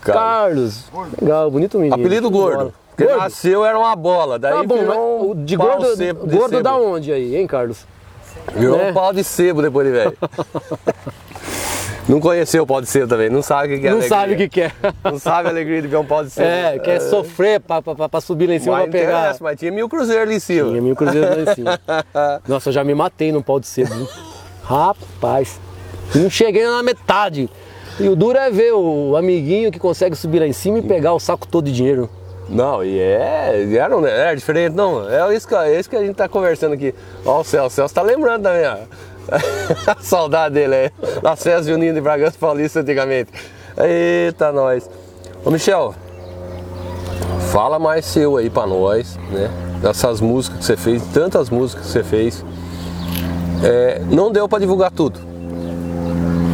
Cara, 0.00 0.18
Carlos. 0.18 0.84
Legal, 1.20 1.50
bonito 1.50 1.78
menino. 1.78 1.94
apelido 1.94 2.28
gordo. 2.30 2.74
Porque 2.96 3.12
nasceu 3.14 3.64
era 3.64 3.78
uma 3.78 3.94
bola, 3.94 4.38
daí 4.38 4.52
Tá 4.54 4.62
bom, 4.64 4.78
virou 4.78 5.30
um 5.32 5.44
de 5.44 5.54
gordo, 5.56 5.96
de 5.96 6.12
gordo 6.12 6.62
da 6.62 6.76
onde 6.76 7.12
aí, 7.12 7.36
hein, 7.36 7.46
Carlos? 7.46 7.86
Virou 8.54 8.78
né? 8.78 8.90
um 8.90 8.94
pau 8.94 9.12
de 9.12 9.24
sebo 9.24 9.62
depois 9.62 9.86
de 9.86 9.92
velho. 9.92 10.16
Não 12.08 12.20
conheceu 12.20 12.62
o 12.62 12.66
pau 12.66 12.80
de 12.80 12.86
sebo 12.86 13.08
também, 13.08 13.28
não 13.28 13.42
sabe 13.42 13.74
o 13.74 13.80
que 13.80 13.86
é 13.86 13.90
Não 13.90 13.96
alegria. 13.96 14.08
sabe 14.16 14.34
o 14.34 14.36
que 14.36 14.48
quer. 14.48 14.72
Não 15.02 15.18
sabe 15.18 15.48
a 15.48 15.50
alegria 15.50 15.82
de 15.82 15.88
ver 15.88 15.96
um 15.96 16.04
pau 16.04 16.22
de 16.22 16.30
sebo. 16.30 16.46
É, 16.46 16.78
quer 16.78 17.00
sofrer 17.00 17.58
pra, 17.58 17.82
pra, 17.82 18.08
pra 18.08 18.20
subir 18.20 18.46
lá 18.46 18.54
em 18.54 18.60
cima 18.60 18.76
Mas 18.76 18.82
pra 18.88 18.92
pegar. 19.00 19.36
mas 19.40 19.58
tinha 19.58 19.72
mil 19.72 19.88
cruzeiros 19.88 20.22
ali 20.22 20.36
em 20.36 20.38
cima. 20.38 20.68
Tinha 20.70 20.80
mil 20.82 20.94
cruzeiros 20.94 21.30
lá 21.36 21.42
em 21.50 21.54
cima. 21.56 21.80
Nossa, 22.46 22.68
eu 22.68 22.72
já 22.72 22.84
me 22.84 22.94
matei 22.94 23.32
num 23.32 23.42
pau 23.42 23.58
de 23.58 23.66
sebo. 23.66 24.08
Rapaz, 24.62 25.58
não 26.14 26.30
cheguei 26.30 26.64
na 26.64 26.80
metade. 26.80 27.50
E 27.98 28.08
o 28.08 28.14
duro 28.14 28.38
é 28.38 28.52
ver 28.52 28.72
o 28.72 29.16
amiguinho 29.16 29.72
que 29.72 29.78
consegue 29.80 30.14
subir 30.14 30.38
lá 30.38 30.46
em 30.46 30.52
cima 30.52 30.78
e 30.78 30.82
pegar 30.82 31.12
o 31.12 31.18
saco 31.18 31.44
todo 31.48 31.64
de 31.64 31.72
dinheiro. 31.72 32.08
Não, 32.48 32.84
e 32.84 32.98
é, 33.00 33.66
era, 33.76 34.08
é 34.08 34.34
diferente, 34.34 34.74
não. 34.74 35.08
É 35.08 35.34
isso, 35.34 35.48
que, 35.48 35.54
é 35.54 35.78
isso 35.78 35.90
que 35.90 35.96
a 35.96 36.04
gente 36.04 36.14
tá 36.14 36.28
conversando 36.28 36.74
aqui. 36.74 36.94
Ó, 37.24 37.40
o 37.40 37.44
Celso, 37.44 37.66
o 37.66 37.70
Celso 37.70 37.94
tá 37.94 38.02
lembrando 38.02 38.44
também, 38.44 38.66
ó. 38.66 38.76
a 39.90 39.96
saudade 40.00 40.54
dele 40.54 40.74
aí. 40.74 40.90
Nas 41.22 41.42
festas 41.42 41.66
juninas 41.66 41.94
de 41.94 42.00
Bragança 42.00 42.36
Paulista 42.38 42.80
antigamente. 42.80 43.32
Eita, 43.76 44.52
nós. 44.52 44.88
Ô, 45.44 45.50
Michel, 45.50 45.94
fala 47.52 47.78
mais 47.78 48.04
seu 48.04 48.36
aí 48.36 48.48
pra 48.48 48.66
nós, 48.66 49.18
né? 49.30 49.50
Dessas 49.82 50.20
músicas 50.20 50.58
que 50.60 50.64
você 50.64 50.76
fez, 50.76 51.02
tantas 51.12 51.50
músicas 51.50 51.86
que 51.86 51.92
você 51.92 52.04
fez. 52.04 52.44
É, 53.64 54.00
não 54.08 54.30
deu 54.30 54.48
pra 54.48 54.58
divulgar 54.58 54.90
tudo. 54.90 55.18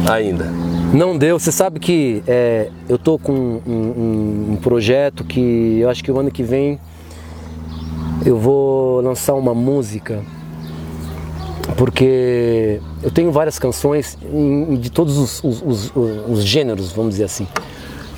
Ainda. 0.09 0.62
Não 0.93 1.17
deu. 1.17 1.39
Você 1.39 1.51
sabe 1.51 1.79
que 1.79 2.23
é, 2.27 2.69
eu 2.87 2.97
tô 2.99 3.17
com 3.17 3.33
um, 3.33 3.61
um- 3.67 4.51
um 4.51 4.55
projeto 4.57 5.23
que 5.23 5.79
eu 5.79 5.89
acho 5.89 6.03
que 6.03 6.11
o 6.11 6.19
ano 6.19 6.29
que 6.29 6.43
vem 6.43 6.79
eu 8.25 8.37
vou 8.37 9.01
lançar 9.01 9.33
uma 9.33 9.53
música 9.55 10.21
porque 11.77 12.79
eu 13.01 13.09
tenho 13.09 13.31
várias 13.31 13.57
canções 13.57 14.17
em- 14.31 14.75
de 14.75 14.91
todos 14.91 15.17
os, 15.17 15.43
os- 15.43 15.61
os- 15.65 15.91
os 16.29 16.43
gêneros, 16.43 16.91
vamos 16.91 17.11
dizer 17.11 17.23
assim. 17.23 17.47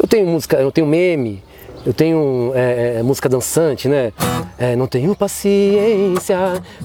Eu 0.01 0.07
tenho 0.07 0.27
música, 0.27 0.57
eu 0.57 0.71
tenho 0.71 0.85
meme, 0.85 1.41
eu 1.85 1.93
tenho 1.93 2.51
é, 2.53 2.97
é, 2.99 3.03
música 3.03 3.29
dançante, 3.29 3.87
né? 3.87 4.11
É, 4.57 4.73
não 4.73 4.87
tenho 4.87 5.13
paciência 5.13 6.37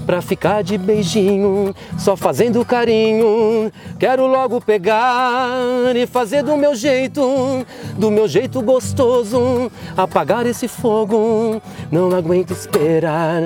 pra 0.04 0.20
ficar 0.20 0.62
de 0.62 0.76
beijinho, 0.76 1.72
só 1.98 2.16
fazendo 2.16 2.64
carinho. 2.64 3.70
Quero 3.98 4.26
logo 4.26 4.60
pegar 4.60 5.48
e 5.94 6.04
fazer 6.06 6.42
do 6.42 6.56
meu 6.56 6.74
jeito, 6.74 7.64
do 7.96 8.10
meu 8.10 8.26
jeito 8.26 8.60
gostoso, 8.60 9.70
apagar 9.96 10.46
esse 10.46 10.66
fogo. 10.66 11.62
Não 11.92 12.10
aguento 12.10 12.50
esperar. 12.50 13.44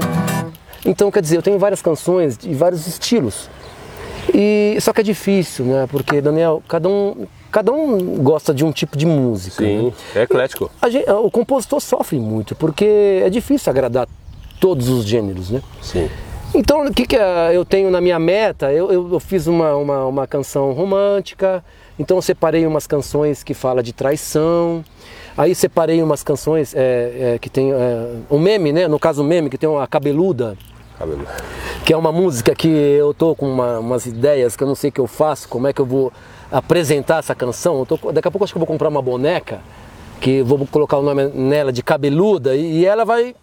Então, 0.86 1.10
quer 1.10 1.20
dizer, 1.20 1.36
eu 1.36 1.42
tenho 1.42 1.58
várias 1.58 1.82
canções 1.82 2.38
de 2.38 2.54
vários 2.54 2.86
estilos. 2.86 3.50
E 4.32 4.76
só 4.80 4.92
que 4.92 5.02
é 5.02 5.04
difícil, 5.04 5.66
né? 5.66 5.86
Porque 5.90 6.20
Daniel, 6.22 6.62
cada 6.66 6.88
um, 6.88 7.26
cada 7.54 7.70
um 7.70 8.16
gosta 8.20 8.52
de 8.52 8.64
um 8.64 8.72
tipo 8.72 8.98
de 8.98 9.06
música. 9.06 9.62
né? 9.62 9.68
Sim, 9.78 9.92
é 10.16 10.22
eclético. 10.22 10.68
A 10.82 10.90
gen- 10.90 11.04
o 11.08 11.30
compositor 11.30 11.80
sofre 11.80 12.18
muito, 12.18 12.56
porque 12.56 13.22
é 13.24 13.30
difícil 13.30 13.70
agradar 13.70 14.08
todos 14.58 14.88
os 14.88 15.04
gêneros, 15.04 15.50
né? 15.50 15.62
Sim. 15.80 16.10
Então, 16.52 16.84
o 16.84 16.92
que, 16.92 17.06
que 17.06 17.14
eh, 17.16 17.50
eu 17.52 17.64
tenho 17.64 17.90
na 17.92 18.00
minha 18.00 18.18
meta? 18.18 18.72
Eu, 18.72 18.90
eu- 18.90 19.12
eu 19.12 19.20
fiz 19.20 19.46
uma, 19.46 19.76
uma, 19.76 20.04
uma 20.06 20.26
canção 20.26 20.72
romântica, 20.72 21.64
então 21.96 22.16
eu 22.16 22.22
separei 22.22 22.66
umas 22.66 22.88
canções 22.88 23.44
que 23.44 23.54
fala 23.54 23.84
de 23.84 23.92
traição, 23.92 24.84
aí 25.36 25.54
separei 25.54 26.02
umas 26.02 26.24
canções 26.24 26.74
eh, 26.74 27.34
eh, 27.34 27.38
que 27.40 27.48
tem 27.48 27.70
eh, 27.72 28.14
um 28.28 28.38
meme, 28.40 28.72
né? 28.72 28.88
No 28.88 28.98
caso, 28.98 29.22
o 29.22 29.24
meme, 29.24 29.48
que 29.48 29.58
tem 29.58 29.68
uma 29.68 29.86
cabeluda, 29.86 30.56
Cabelo. 30.98 31.24
que 31.84 31.92
é 31.92 31.96
uma 31.96 32.10
música 32.12 32.52
que 32.54 32.68
eu 32.68 33.12
tô 33.14 33.34
com 33.36 33.46
uma- 33.48 33.78
umas 33.78 34.06
ideias 34.06 34.56
que 34.56 34.62
eu 34.64 34.68
não 34.68 34.74
sei 34.76 34.90
o 34.90 34.92
que 34.92 35.00
eu 35.00 35.06
faço, 35.08 35.48
como 35.48 35.66
é 35.68 35.72
que 35.72 35.80
eu 35.80 35.86
vou 35.86 36.12
apresentar 36.58 37.18
essa 37.18 37.34
canção. 37.34 37.84
Tô- 37.84 38.12
daqui 38.12 38.28
a 38.28 38.30
pouco 38.30 38.44
acho 38.44 38.52
que 38.52 38.56
eu 38.56 38.60
vou 38.60 38.66
comprar 38.66 38.88
uma 38.88 39.02
boneca, 39.02 39.60
que 40.20 40.42
vou 40.42 40.66
colocar 40.70 40.96
o 40.98 41.02
nome 41.02 41.26
nela 41.26 41.72
de 41.72 41.82
cabeluda 41.82 42.54
e, 42.54 42.78
e 42.80 42.86
ela 42.86 43.04
vai. 43.04 43.34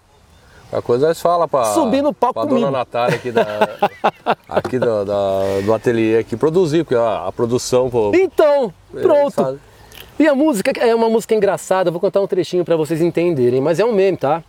A 0.72 0.82
coisa 0.82 1.08
nós 1.08 1.20
fala 1.20 1.48
pra. 1.50 1.66
Subir 1.74 2.02
no 2.02 2.14
palco 2.14 2.36
pra 2.40 2.44
comigo. 2.48 2.66
dona 2.66 2.78
Natália 2.80 3.18
aqui, 3.18 3.30
da, 3.32 3.46
aqui 4.48 4.80
do, 4.80 5.04
da- 5.04 5.60
do 5.66 5.74
ateliê 5.74 6.24
que 6.24 6.38
produziu, 6.38 6.86
porque 6.86 6.96
a, 6.96 7.28
a 7.28 7.32
produção, 7.32 7.90
pô. 7.90 8.12
Então, 8.16 8.74
eles 8.94 9.06
pronto. 9.06 9.60
E 10.18 10.28
a 10.28 10.34
música 10.36 10.72
é 10.80 10.94
uma 10.96 11.10
música 11.10 11.36
engraçada, 11.36 11.92
vou 11.92 12.00
contar 12.00 12.22
um 12.22 12.28
trechinho 12.28 12.64
pra 12.64 12.76
vocês 12.78 13.02
entenderem, 13.02 13.60
mas 13.60 13.80
é 13.80 13.86
um 13.86 13.92
meme, 13.92 14.16
tá? 14.18 14.42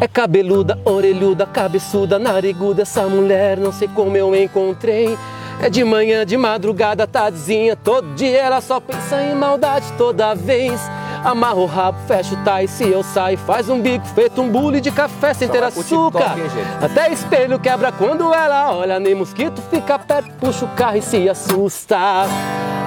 É 0.00 0.06
cabeluda, 0.06 0.78
orelhuda, 0.84 1.44
cabeçuda, 1.46 2.18
nariguda, 2.18 2.82
essa 2.82 3.02
mulher 3.08 3.56
não 3.58 3.72
sei 3.72 3.88
como 3.88 4.16
eu 4.16 4.32
encontrei. 4.36 5.18
É 5.60 5.68
de 5.68 5.82
manhã, 5.82 6.24
de 6.24 6.36
madrugada, 6.36 7.04
tardezinha, 7.04 7.74
todo 7.74 8.14
dia 8.14 8.38
ela 8.38 8.60
só 8.60 8.78
pensa 8.78 9.20
em 9.20 9.34
maldade 9.34 9.92
toda 9.98 10.34
vez. 10.34 10.80
Amarra 11.24 11.56
o 11.56 11.66
rabo, 11.66 11.98
fecha 12.06 12.34
o 12.34 12.44
tai, 12.44 12.68
se 12.68 12.88
eu 12.88 13.02
saio, 13.02 13.36
faz 13.38 13.68
um 13.68 13.80
bico 13.80 14.06
feito 14.06 14.40
um 14.40 14.48
bule 14.48 14.80
de 14.80 14.92
café 14.92 15.34
sem 15.34 15.48
Só 15.48 15.52
ter 15.52 15.64
açúcar. 15.64 16.34
TikTok? 16.34 16.84
Até 16.84 17.12
espelho 17.12 17.58
quebra 17.58 17.90
quando 17.90 18.32
ela 18.32 18.72
olha, 18.72 19.00
nem 19.00 19.16
mosquito 19.16 19.60
fica 19.68 19.98
perto, 19.98 20.30
puxa 20.38 20.64
o 20.64 20.68
carro 20.68 20.98
e 20.98 21.02
se 21.02 21.28
assusta. 21.28 21.98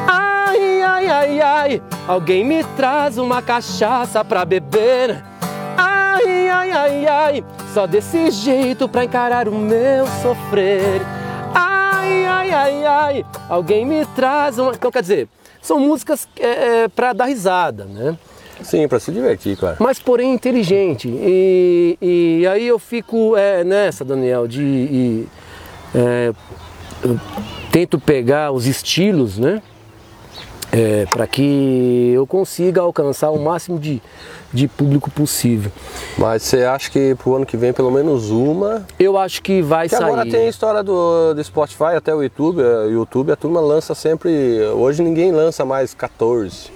Ai, 0.07 0.81
ai, 0.81 1.07
ai, 1.09 1.41
ai, 1.41 1.81
alguém 2.07 2.45
me 2.45 2.63
traz 2.63 3.17
uma 3.17 3.41
cachaça 3.41 4.23
pra 4.23 4.45
beber. 4.45 5.21
Ai, 5.77 6.49
ai, 6.49 6.71
ai, 6.71 7.05
ai, 7.05 7.43
só 7.73 7.85
desse 7.85 8.31
jeito 8.31 8.87
pra 8.87 9.03
encarar 9.03 9.49
o 9.49 9.51
meu 9.51 10.07
sofrer. 10.21 11.01
Ai, 12.53 12.86
ai, 12.86 13.25
alguém 13.50 13.86
me 13.86 14.05
traz 14.08 14.60
uma. 14.60 14.74
Então, 14.74 14.91
quer 14.91 15.01
dizer, 15.01 15.27
são 15.62 15.79
músicas 15.79 16.27
é, 16.39 16.84
é, 16.84 16.88
pra 16.88 17.13
dar 17.13 17.25
risada, 17.25 17.86
né? 17.86 18.17
Sim, 18.62 18.88
pra 18.88 19.00
se 19.00 19.12
divertir, 19.12 19.58
claro. 19.58 19.77
mas 19.79 20.00
porém 20.00 20.34
inteligente. 20.34 21.08
E, 21.08 21.98
e 22.01 22.48
aí 22.48 22.67
eu 22.67 22.77
fico 22.77 23.36
é, 23.36 23.63
nessa, 23.63 24.05
Daniel, 24.05 24.48
de. 24.48 24.62
e, 24.62 25.27
é, 25.96 26.34
tento 27.72 28.00
pegar 28.00 28.51
os 28.51 28.67
estilos, 28.67 29.38
né? 29.38 29.62
Para 31.11 31.27
que 31.27 32.11
eu 32.13 32.25
consiga 32.25 32.81
alcançar 32.81 33.29
o 33.31 33.39
máximo 33.39 33.77
de, 33.77 34.01
de 34.53 34.67
público 34.67 35.11
possível. 35.11 35.71
Mas 36.17 36.43
você 36.43 36.63
acha 36.63 36.89
que 36.89 37.13
pro 37.15 37.35
ano 37.35 37.45
que 37.45 37.57
vem 37.57 37.73
pelo 37.73 37.91
menos 37.91 38.29
uma. 38.29 38.85
Eu 38.99 39.17
acho 39.17 39.41
que 39.41 39.61
vai 39.61 39.89
Que 39.89 39.95
sair. 39.95 40.05
agora 40.05 40.23
tem 40.29 40.45
a 40.45 40.49
história 40.49 40.81
do, 40.81 41.33
do 41.33 41.43
Spotify 41.43 41.95
até 41.97 42.13
o 42.15 42.21
YouTube. 42.23 42.61
O 42.61 42.89
YouTube, 42.89 43.31
a 43.31 43.35
turma 43.35 43.59
lança 43.59 43.93
sempre. 43.93 44.31
Hoje 44.73 45.01
ninguém 45.03 45.31
lança 45.31 45.65
mais 45.65 45.93
14. 45.93 46.69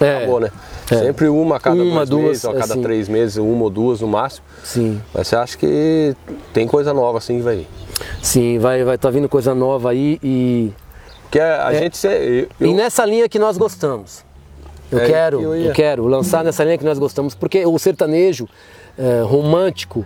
é, 0.00 0.16
Acabou, 0.18 0.40
né? 0.40 0.50
É. 0.90 0.96
Sempre 0.96 1.28
uma 1.28 1.56
a 1.56 1.60
cada 1.60 1.80
Uma, 1.80 2.04
dois 2.04 2.08
duas, 2.08 2.22
meses, 2.24 2.44
ou 2.44 2.50
a 2.50 2.54
cada 2.54 2.72
assim. 2.72 2.82
três 2.82 3.08
meses, 3.08 3.36
uma 3.36 3.62
ou 3.64 3.70
duas 3.70 4.00
no 4.00 4.08
máximo. 4.08 4.44
Sim, 4.64 5.00
Mas 5.14 5.28
você 5.28 5.36
acha 5.36 5.56
que 5.56 6.16
tem 6.52 6.66
coisa 6.66 6.92
nova 6.92 7.18
assim 7.18 7.36
que 7.36 7.42
vai 7.42 7.56
vir? 7.58 7.68
sim, 8.22 8.58
vai 8.58 8.82
vai 8.82 8.96
tá 8.96 9.10
vindo 9.10 9.28
coisa 9.28 9.54
nova 9.54 9.90
aí 9.90 10.18
e 10.22 10.72
Porque 11.30 11.38
a, 11.38 11.66
a 11.68 11.74
gente. 11.74 11.96
se- 11.96 12.08
eu- 12.60 12.66
E 12.68 12.74
nessa 12.74 13.06
linha 13.06 13.28
que 13.28 13.38
nós 13.38 13.56
gostamos. 13.56 14.24
Eu 14.90 14.98
É, 14.98 15.06
quero, 15.06 15.38
que 15.38 15.44
eu 15.44 15.54
eu, 15.54 15.72
quero 15.72 16.06
lançar 16.08 16.42
nessa 16.42 16.64
linha 16.64 16.76
que 16.76 16.84
nós 16.84 16.98
gostamos, 16.98 17.32
porque 17.32 17.64
o 17.64 17.78
sertanejo 17.78 18.48
é, 18.98 19.22
romântico, 19.24 20.04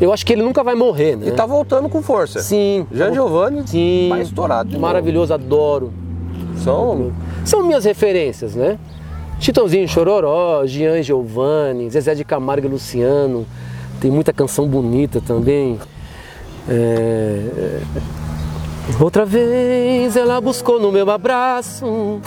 eu 0.00 0.12
acho 0.12 0.26
que 0.26 0.32
ele 0.32 0.42
nunca 0.42 0.64
vai 0.64 0.74
morrer, 0.74 1.14
né? 1.16 1.28
E 1.28 1.30
tá 1.30 1.46
voltando 1.46 1.88
com 1.88 2.02
força. 2.02 2.40
Sim. 2.42 2.84
Jean 2.92 3.14
Giovanni 3.14 3.62
Sim. 3.68 4.08
vai 4.10 4.22
estourado. 4.22 4.68
de 4.70 4.74
novo. 4.74 4.82
Maravilhoso, 4.84 5.32
adoro. 5.32 5.92
São 6.56 7.12
São 7.44 7.62
minhas 7.64 7.84
referências, 7.84 8.56
né? 8.56 8.76
Chitãozinho 9.38 9.86
Chororó, 9.86 10.66
Gian 10.66 11.00
Giovanni, 11.02 11.88
Zezé 11.88 12.14
de 12.16 12.24
Camargo 12.24 12.66
e 12.66 12.70
Luciano. 12.70 13.46
Tem 14.00 14.10
muita 14.10 14.32
canção 14.32 14.66
bonita 14.66 15.20
também. 15.24 15.78
É, 16.68 16.72
é, 16.74 17.80
Outra 19.00 19.24
vez 19.24 20.16
ela 20.16 20.40
buscou 20.40 20.80
no 20.80 20.92
meu 20.92 21.10
abraço 21.10 22.20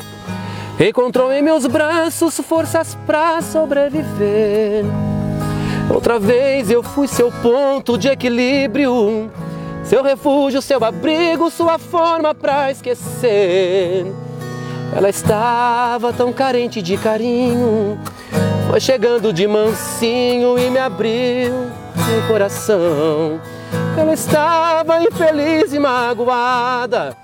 Encontrou 0.80 1.30
em 1.34 1.42
meus 1.42 1.66
braços 1.66 2.38
forças 2.38 2.98
pra 3.06 3.42
sobreviver. 3.42 4.86
Outra 5.94 6.18
vez 6.18 6.72
eu 6.72 6.82
fui 6.82 7.06
seu 7.06 7.30
ponto 7.30 7.98
de 7.98 8.08
equilíbrio, 8.08 9.30
seu 9.84 10.02
refúgio, 10.02 10.62
seu 10.62 10.82
abrigo, 10.82 11.52
sua 11.52 11.78
forma 11.78 12.34
pra 12.34 12.72
esquecer. 12.72 14.06
Ela 14.96 15.10
estava 15.10 16.14
tão 16.14 16.32
carente 16.32 16.82
de 16.82 16.96
carinho, 16.96 18.00
foi 18.70 18.80
chegando 18.80 19.34
de 19.34 19.46
mansinho 19.48 20.58
e 20.58 20.70
me 20.70 20.80
abriu 20.80 21.54
o 21.54 22.28
coração. 22.30 23.38
Ela 24.00 24.14
estava 24.14 25.02
infeliz 25.04 25.74
e 25.74 25.78
magoada, 25.78 27.18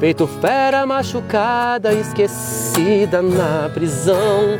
feito 0.00 0.26
fera 0.26 0.84
machucada, 0.84 1.92
esquecida 1.92 3.22
na 3.22 3.70
prisão. 3.72 4.58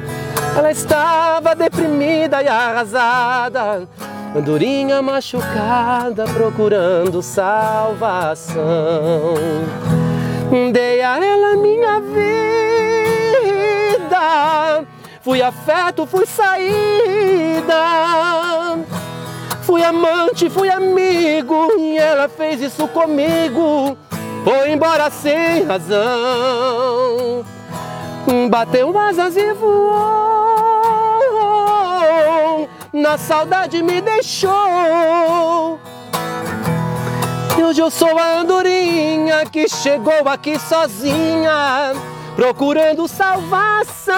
Ela 0.57 0.71
estava 0.71 1.57
deprimida 1.57 2.41
e 2.41 2.47
arrasada, 2.47 3.89
andorinha 4.35 5.03
machucada, 5.03 6.25
procurando 6.27 7.21
salvação. 7.21 8.65
Dei 10.73 11.03
a 11.03 11.19
ela 11.19 11.57
minha 11.57 11.99
vida, 13.99 14.85
fui 15.21 15.43
afeto, 15.43 16.07
fui 16.07 16.27
saída. 16.27 17.75
Fui 19.67 19.83
amante, 19.83 20.49
fui 20.49 20.71
amigo, 20.71 21.73
e 21.77 21.99
ela 21.99 22.29
fez 22.29 22.63
isso 22.63 22.87
comigo. 22.87 23.99
Foi 24.45 24.71
embora 24.71 25.11
sem 25.11 25.65
razão. 25.65 27.45
Bateu 28.49 28.97
asas 28.97 29.37
e 29.37 29.53
voou. 29.55 29.97
Na 32.93 33.19
saudade 33.19 33.83
me 33.83 34.01
deixou. 34.01 35.81
E 37.59 37.63
hoje 37.65 37.83
eu 37.83 37.91
sou 37.91 38.17
a 38.17 38.39
andorinha 38.39 39.45
que 39.47 39.69
chegou 39.69 40.29
aqui 40.29 40.61
sozinha, 40.61 41.93
procurando 42.37 43.09
salvação. 43.09 44.15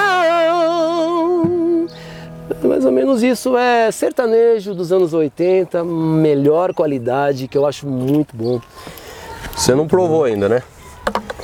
Mais 2.62 2.84
ou 2.84 2.92
menos 2.92 3.22
isso 3.22 3.56
é 3.56 3.90
sertanejo 3.90 4.74
dos 4.74 4.92
anos 4.92 5.12
80, 5.12 5.84
melhor 5.84 6.72
qualidade, 6.72 7.46
que 7.46 7.58
eu 7.58 7.66
acho 7.66 7.86
muito 7.86 8.34
bom. 8.34 8.60
Você 9.54 9.74
não 9.74 9.86
provou 9.86 10.24
ainda, 10.24 10.48
né? 10.48 10.62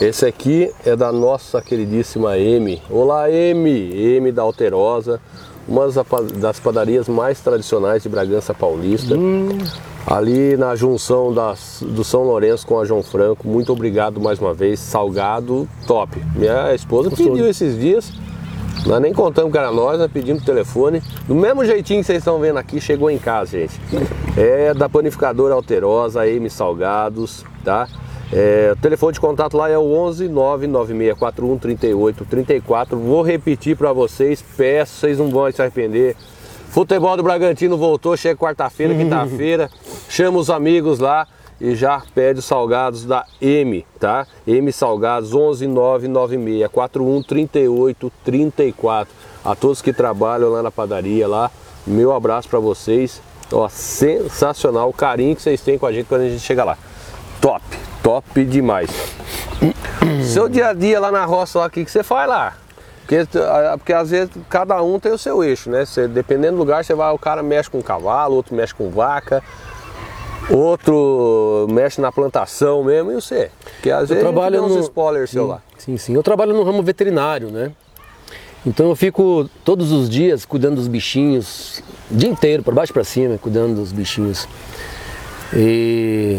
Esse 0.00 0.26
aqui 0.26 0.73
é 0.84 0.96
da 0.96 1.12
nossa 1.12 1.61
queridíssima 1.62 2.38
M. 2.38 2.82
Olá, 2.90 3.30
M! 3.30 3.70
M 4.16 4.32
da 4.32 4.42
Alterosa, 4.42 5.20
uma 5.68 5.87
das 6.34 6.58
padarias 6.58 7.08
mais 7.08 7.40
tradicionais 7.40 8.02
de 8.02 8.08
Bragança 8.08 8.52
Paulista. 8.52 9.14
Hum. 9.14 9.58
Ali 10.06 10.56
na 10.56 10.75
junção 10.76 11.32
das, 11.32 11.82
do 11.82 12.04
São 12.04 12.25
Lourenço 12.25 12.66
com 12.66 12.78
a 12.78 12.84
João 12.84 13.02
Franco. 13.02 13.49
Muito 13.49 13.73
obrigado 13.73 14.20
mais 14.20 14.38
uma 14.38 14.52
vez. 14.52 14.80
Salgado, 14.80 15.68
top. 15.87 16.20
Minha 16.34 16.75
esposa 16.75 17.08
Gostoso. 17.08 17.30
pediu 17.30 17.49
esses 17.49 17.78
dias. 17.78 18.12
Nós 18.86 19.00
nem 19.00 19.12
contamos 19.12 19.50
que 19.50 19.56
era 19.56 19.70
nós, 19.70 19.98
nós 19.98 20.10
pedimos 20.12 20.42
o 20.42 20.46
telefone. 20.46 21.02
Do 21.26 21.34
mesmo 21.34 21.64
jeitinho 21.64 22.00
que 22.00 22.06
vocês 22.06 22.18
estão 22.18 22.38
vendo 22.38 22.58
aqui, 22.58 22.80
chegou 22.80 23.10
em 23.10 23.18
casa, 23.18 23.52
gente. 23.52 23.80
É 24.36 24.74
da 24.74 24.88
panificadora 24.88 25.54
Alterosa, 25.54 26.28
M 26.28 26.50
Salgados, 26.50 27.44
tá? 27.64 27.88
É, 28.32 28.70
o 28.72 28.76
telefone 28.76 29.14
de 29.14 29.20
contato 29.20 29.56
lá 29.56 29.70
é 29.70 29.78
o 29.78 29.92
11 29.92 30.28
99641 30.28 31.58
3834. 31.58 32.98
Vou 32.98 33.22
repetir 33.22 33.76
para 33.76 33.92
vocês, 33.92 34.44
peço, 34.56 35.00
vocês 35.00 35.18
não 35.18 35.30
vão 35.30 35.50
se 35.50 35.62
arrepender. 35.62 36.16
Futebol 36.68 37.16
do 37.16 37.22
Bragantino 37.22 37.78
voltou, 37.78 38.16
chega 38.16 38.36
quarta-feira, 38.36 38.94
quinta-feira. 38.94 39.70
Chama 40.08 40.38
os 40.38 40.50
amigos 40.50 40.98
lá 40.98 41.26
e 41.64 41.75
já 41.75 42.02
pede 42.14 42.40
os 42.40 42.44
salgados 42.44 43.06
da 43.06 43.25
M, 43.40 43.87
tá? 43.99 44.26
M 44.46 44.70
Salgados 44.70 45.33
11 45.33 45.66
996 45.66 46.70
41 46.70 47.22
38 47.22 48.12
34. 48.22 49.14
A 49.42 49.55
todos 49.55 49.81
que 49.81 49.90
trabalham 49.90 50.50
lá 50.50 50.62
na 50.62 50.70
padaria 50.70 51.27
lá, 51.27 51.50
meu 51.87 52.12
abraço 52.12 52.50
para 52.50 52.59
vocês. 52.59 53.22
Ó, 53.50 53.66
sensacional 53.70 54.90
o 54.90 54.92
carinho 54.92 55.35
que 55.35 55.40
vocês 55.40 55.62
têm 55.62 55.79
com 55.79 55.87
a 55.87 55.92
gente 55.92 56.05
quando 56.07 56.22
a 56.22 56.29
gente 56.29 56.42
chega 56.42 56.64
lá. 56.64 56.77
Top, 57.40 57.64
top 58.03 58.44
demais. 58.44 58.90
Seu 60.22 60.50
dia 60.50 60.68
a 60.68 60.74
dia 60.74 61.00
lá 61.00 61.11
na 61.11 61.24
roça 61.24 61.61
lá, 61.61 61.66
o 61.66 61.70
que, 61.70 61.83
que 61.83 61.90
você 61.90 62.03
faz 62.03 62.29
lá? 62.29 62.53
Porque, 63.07 63.27
porque 63.79 63.92
às 63.94 64.11
vezes 64.11 64.31
cada 64.50 64.83
um 64.83 64.98
tem 64.98 65.12
o 65.12 65.18
seu 65.18 65.44
eixo, 65.44 65.70
né? 65.70 65.85
Dependendo 66.11 66.57
do 66.57 66.59
lugar, 66.59 66.85
você 66.85 66.94
vai, 66.94 67.12
o 67.12 67.18
cara 67.18 67.42
mexe 67.42 67.70
com 67.70 67.83
cavalo, 67.83 68.35
outro 68.35 68.55
mexe 68.55 68.74
com 68.74 68.90
vaca, 68.90 69.42
outro 70.50 71.66
mexe 71.70 72.00
na 72.00 72.12
plantação 72.12 72.85
mesmo, 72.85 73.12
e 73.12 73.14
você? 73.14 73.50
Porque 73.74 73.90
às 73.90 74.02
eu 74.02 74.16
vezes 74.16 74.22
trabalho 74.22 74.59
tem 74.59 74.66
uns 74.66 74.74
no... 74.76 74.80
spoilers 74.80 75.30
sim, 75.30 75.37
seu 75.37 75.46
lá. 75.46 75.62
Sim, 75.78 75.96
sim. 75.96 76.14
Eu 76.14 76.22
trabalho 76.22 76.54
no 76.54 76.62
ramo 76.62 76.83
veterinário, 76.83 77.50
né? 77.50 77.72
Então 78.66 78.88
eu 78.88 78.96
fico 78.96 79.48
todos 79.64 79.92
os 79.92 80.09
dias 80.09 80.44
cuidando 80.46 80.76
dos 80.76 80.88
bichinhos, 80.88 81.83
o 82.11 82.14
dia 82.14 82.28
inteiro, 82.28 82.62
por 82.62 82.74
baixo 82.74 82.92
para 82.92 83.04
cima, 83.04 83.37
cuidando 83.37 83.74
dos 83.74 83.92
bichinhos. 83.92 84.48
E 85.52 86.38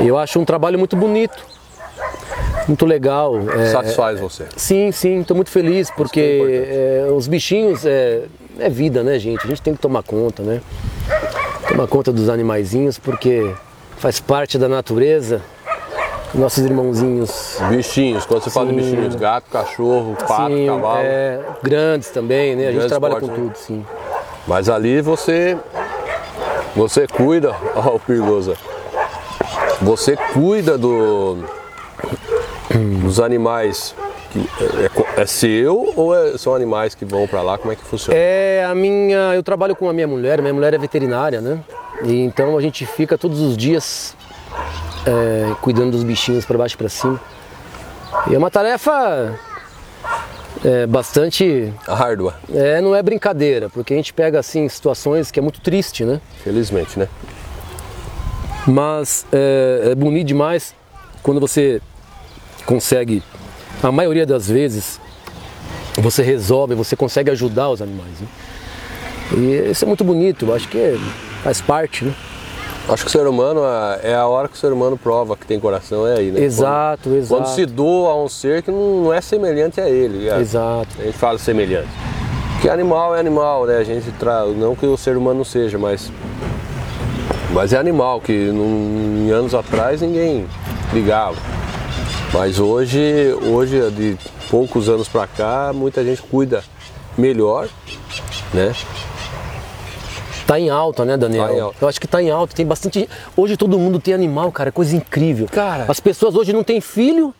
eu 0.00 0.18
acho 0.18 0.40
um 0.40 0.44
trabalho 0.44 0.78
muito 0.78 0.96
bonito, 0.96 1.44
muito 2.66 2.84
legal. 2.84 3.36
É, 3.50 3.66
Satisfaz 3.66 4.18
você? 4.18 4.46
Sim, 4.56 4.90
sim, 4.90 5.20
estou 5.20 5.36
muito 5.36 5.50
feliz 5.50 5.88
porque 5.92 6.66
é, 6.68 7.08
os 7.12 7.28
bichinhos 7.28 7.86
é, 7.86 8.24
é 8.58 8.68
vida, 8.68 9.04
né, 9.04 9.18
gente? 9.20 9.44
A 9.44 9.48
gente 9.48 9.62
tem 9.62 9.74
que 9.74 9.80
tomar 9.80 10.02
conta, 10.02 10.42
né? 10.42 10.60
Tomar 11.70 11.86
conta 11.86 12.12
dos 12.12 12.28
animaizinhos 12.28 12.98
porque 12.98 13.54
faz 13.96 14.18
parte 14.18 14.58
da 14.58 14.68
natureza 14.68 15.40
nossos 16.34 16.64
irmãozinhos. 16.64 17.58
Bichinhos, 17.68 18.26
quando 18.26 18.42
você 18.42 18.50
sim. 18.50 18.54
fala 18.54 18.72
de 18.72 18.74
bichinhos, 18.74 19.14
gato, 19.14 19.50
cachorro, 19.50 20.16
pato, 20.16 20.52
sim, 20.52 20.66
cavalo. 20.66 21.00
É, 21.00 21.40
grandes 21.62 22.10
também, 22.10 22.56
né? 22.56 22.68
A 22.68 22.72
gente 22.72 22.88
trabalha 22.88 23.20
com 23.20 23.26
né? 23.26 23.34
tudo, 23.34 23.56
sim. 23.56 23.86
Mas 24.46 24.68
ali 24.68 25.00
você 25.00 25.56
você 26.74 27.06
cuida, 27.06 27.54
ó 27.74 27.96
o 27.96 28.00
perigoso. 28.00 28.56
Você 29.80 30.16
cuida 30.16 30.76
do 30.76 31.38
dos 33.00 33.20
animais 33.20 33.94
que 34.30 34.38
é, 34.38 35.22
é, 35.22 35.26
seu 35.26 35.92
ou 35.96 36.14
é, 36.14 36.38
são 36.38 36.54
animais 36.54 36.94
que 36.94 37.04
vão 37.04 37.26
para 37.26 37.42
lá? 37.42 37.58
Como 37.58 37.72
é 37.72 37.76
que 37.76 37.84
funciona? 37.84 38.18
É 38.18 38.64
a 38.64 38.74
minha, 38.74 39.34
eu 39.34 39.42
trabalho 39.42 39.74
com 39.76 39.88
a 39.88 39.92
minha 39.92 40.06
mulher, 40.06 40.40
minha 40.40 40.54
mulher 40.54 40.72
é 40.74 40.78
veterinária, 40.78 41.40
né? 41.40 41.60
E 42.04 42.20
então 42.20 42.56
a 42.56 42.60
gente 42.60 42.86
fica 42.86 43.18
todos 43.18 43.40
os 43.40 43.56
dias 43.56 44.16
é, 45.06 45.54
cuidando 45.60 45.92
dos 45.92 46.04
bichinhos 46.04 46.44
para 46.44 46.56
baixo 46.56 46.74
e 46.74 46.78
para 46.78 46.88
cima. 46.88 47.20
E 48.28 48.34
é 48.34 48.38
uma 48.38 48.50
tarefa 48.50 49.38
é, 50.64 50.86
bastante 50.86 51.72
árdua. 51.86 52.34
É, 52.52 52.80
não 52.80 52.94
é 52.94 53.02
brincadeira, 53.02 53.68
porque 53.68 53.94
a 53.94 53.96
gente 53.96 54.12
pega 54.12 54.38
assim 54.38 54.68
situações 54.68 55.30
que 55.30 55.38
é 55.38 55.42
muito 55.42 55.60
triste, 55.60 56.04
né? 56.04 56.20
Felizmente, 56.42 56.98
né? 56.98 57.08
Mas 58.66 59.26
é, 59.32 59.90
é 59.92 59.94
bonito 59.94 60.26
demais 60.28 60.74
quando 61.22 61.40
você 61.40 61.80
consegue, 62.66 63.22
a 63.82 63.92
maioria 63.92 64.26
das 64.26 64.48
vezes, 64.48 65.00
você 65.96 66.22
resolve, 66.22 66.74
você 66.74 66.96
consegue 66.96 67.30
ajudar 67.30 67.70
os 67.70 67.82
animais. 67.82 68.20
Né? 68.20 68.26
E 69.32 69.70
isso 69.70 69.84
é 69.84 69.88
muito 69.88 70.04
bonito, 70.04 70.46
eu 70.46 70.54
acho 70.54 70.68
que 70.68 70.98
faz 71.42 71.60
parte, 71.60 72.04
né? 72.04 72.14
Acho 72.88 73.04
que 73.04 73.08
o 73.08 73.12
ser 73.12 73.26
humano 73.26 73.60
é 74.02 74.14
a 74.14 74.26
hora 74.26 74.48
que 74.48 74.54
o 74.54 74.58
ser 74.58 74.72
humano 74.72 74.98
prova 74.98 75.36
que 75.36 75.46
tem 75.46 75.60
coração, 75.60 76.06
é 76.06 76.18
aí, 76.18 76.32
né? 76.32 76.40
Exato, 76.40 77.04
quando, 77.04 77.16
exato. 77.16 77.42
Quando 77.42 77.54
se 77.54 77.66
doa 77.66 78.10
a 78.10 78.22
um 78.22 78.28
ser 78.28 78.62
que 78.62 78.70
não 78.70 79.12
é 79.12 79.20
semelhante 79.20 79.80
a 79.80 79.88
ele. 79.88 80.28
É. 80.28 80.40
Exato. 80.40 80.88
A 80.98 81.04
gente 81.04 81.16
fala 81.16 81.38
semelhante. 81.38 81.88
Porque 82.54 82.68
animal 82.68 83.14
é 83.14 83.20
animal, 83.20 83.66
né? 83.66 83.76
A 83.76 83.84
gente 83.84 84.10
tra... 84.12 84.44
não 84.46 84.74
que 84.74 84.86
o 84.86 84.96
ser 84.96 85.16
humano 85.16 85.38
não 85.38 85.44
seja, 85.44 85.78
mas 85.78 86.10
mas 87.52 87.72
é 87.72 87.78
animal 87.78 88.20
que 88.20 88.32
num, 88.32 89.26
em 89.26 89.30
anos 89.30 89.54
atrás 89.54 90.00
ninguém 90.00 90.46
ligava. 90.92 91.36
Mas 92.32 92.60
hoje, 92.60 93.34
hoje 93.42 93.90
de 93.90 94.16
poucos 94.48 94.88
anos 94.88 95.08
para 95.08 95.26
cá, 95.26 95.72
muita 95.74 96.04
gente 96.04 96.22
cuida 96.22 96.62
melhor, 97.18 97.68
né? 98.54 98.72
Tá 100.46 100.58
em 100.58 100.70
alta, 100.70 101.04
né, 101.04 101.16
Daniel? 101.16 101.48
Tá 101.48 101.62
alta. 101.62 101.76
Eu 101.80 101.88
acho 101.88 102.00
que 102.00 102.06
tá 102.06 102.22
em 102.22 102.30
alta. 102.30 102.54
Tem 102.54 102.64
bastante. 102.64 103.08
Hoje 103.36 103.56
todo 103.56 103.78
mundo 103.78 103.98
tem 103.98 104.14
animal, 104.14 104.50
cara. 104.52 104.68
É 104.68 104.72
coisa 104.72 104.94
incrível. 104.96 105.48
Cara. 105.50 105.86
As 105.88 105.98
pessoas 105.98 106.34
hoje 106.36 106.52
não 106.52 106.62
têm 106.62 106.80
filho, 106.80 107.34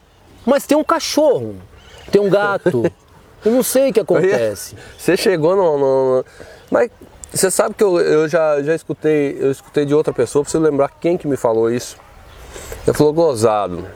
mas 0.45 0.67
tem 0.67 0.77
um 0.77 0.85
cachorro, 0.85 1.55
tem 2.11 2.21
um 2.21 2.29
gato. 2.29 2.85
eu 3.45 3.53
não 3.53 3.63
sei 3.63 3.91
o 3.91 3.93
que 3.93 4.01
acontece. 4.01 4.77
Você 4.99 5.17
chegou 5.17 5.55
no, 5.55 5.79
no. 5.79 6.25
Mas 6.69 6.91
você 7.33 7.49
sabe 7.49 7.75
que 7.77 7.85
eu, 7.85 8.01
eu 8.01 8.29
já, 8.29 8.61
já 8.61 8.75
escutei, 8.75 9.37
eu 9.41 9.53
escutei 9.53 9.85
de 9.85 9.95
outra 9.95 10.13
pessoa, 10.13 10.45
você 10.45 10.59
lembrar 10.59 10.89
quem 11.01 11.17
que 11.17 11.29
me 11.29 11.37
falou 11.37 11.71
isso. 11.71 11.97
Ele 12.87 12.97
falou, 12.97 13.13
gozado. 13.13 13.87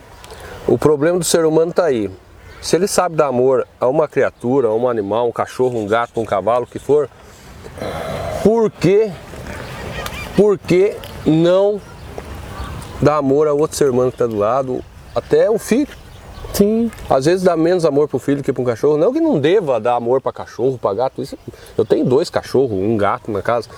O 0.67 0.79
problema 0.79 1.19
do 1.19 1.25
ser 1.25 1.45
humano 1.45 1.73
tá 1.73 1.85
aí. 1.85 2.11
Se 2.63 2.77
ele 2.77 2.89
sabe 2.89 3.17
dar 3.17 3.27
amor 3.27 3.67
a 3.79 3.87
uma 3.87 4.09
criatura, 4.09 4.69
a 4.69 4.75
um 4.75 4.89
animal, 4.89 5.29
um 5.29 5.33
cachorro, 5.33 5.79
um 5.79 5.87
gato, 5.87 6.19
um 6.19 6.25
cavalo, 6.25 6.65
o 6.65 6.67
que 6.67 6.79
for, 6.79 7.11
por 8.43 8.71
que, 8.71 9.13
por 10.35 10.59
que 10.59 10.97
não 11.27 11.79
dar 13.03 13.19
amor 13.19 13.47
a 13.47 13.53
outro 13.53 13.77
ser 13.77 13.91
humano 13.91 14.11
que 14.11 14.15
está 14.15 14.27
do 14.27 14.37
lado, 14.37 14.83
até 15.15 15.51
o 15.51 15.59
filho? 15.59 15.95
Sim. 16.55 16.91
Às 17.11 17.27
vezes 17.27 17.43
dá 17.43 17.55
menos 17.55 17.85
amor 17.85 18.09
pro 18.09 18.19
filho 18.19 18.43
que 18.43 18.51
para 18.51 18.63
um 18.63 18.65
cachorro. 18.65 18.97
Não 18.97 19.13
que 19.13 19.21
não 19.21 19.39
deva 19.39 19.79
dar 19.79 19.97
amor 19.97 20.23
para 20.23 20.33
cachorro, 20.33 20.79
para 20.79 20.95
gato. 20.95 21.21
Isso, 21.21 21.37
eu 21.77 21.85
tenho 21.85 22.07
dois 22.07 22.31
cachorros, 22.31 22.73
um 22.73 22.97
gato 22.97 23.31
na 23.31 23.43
casa. 23.43 23.69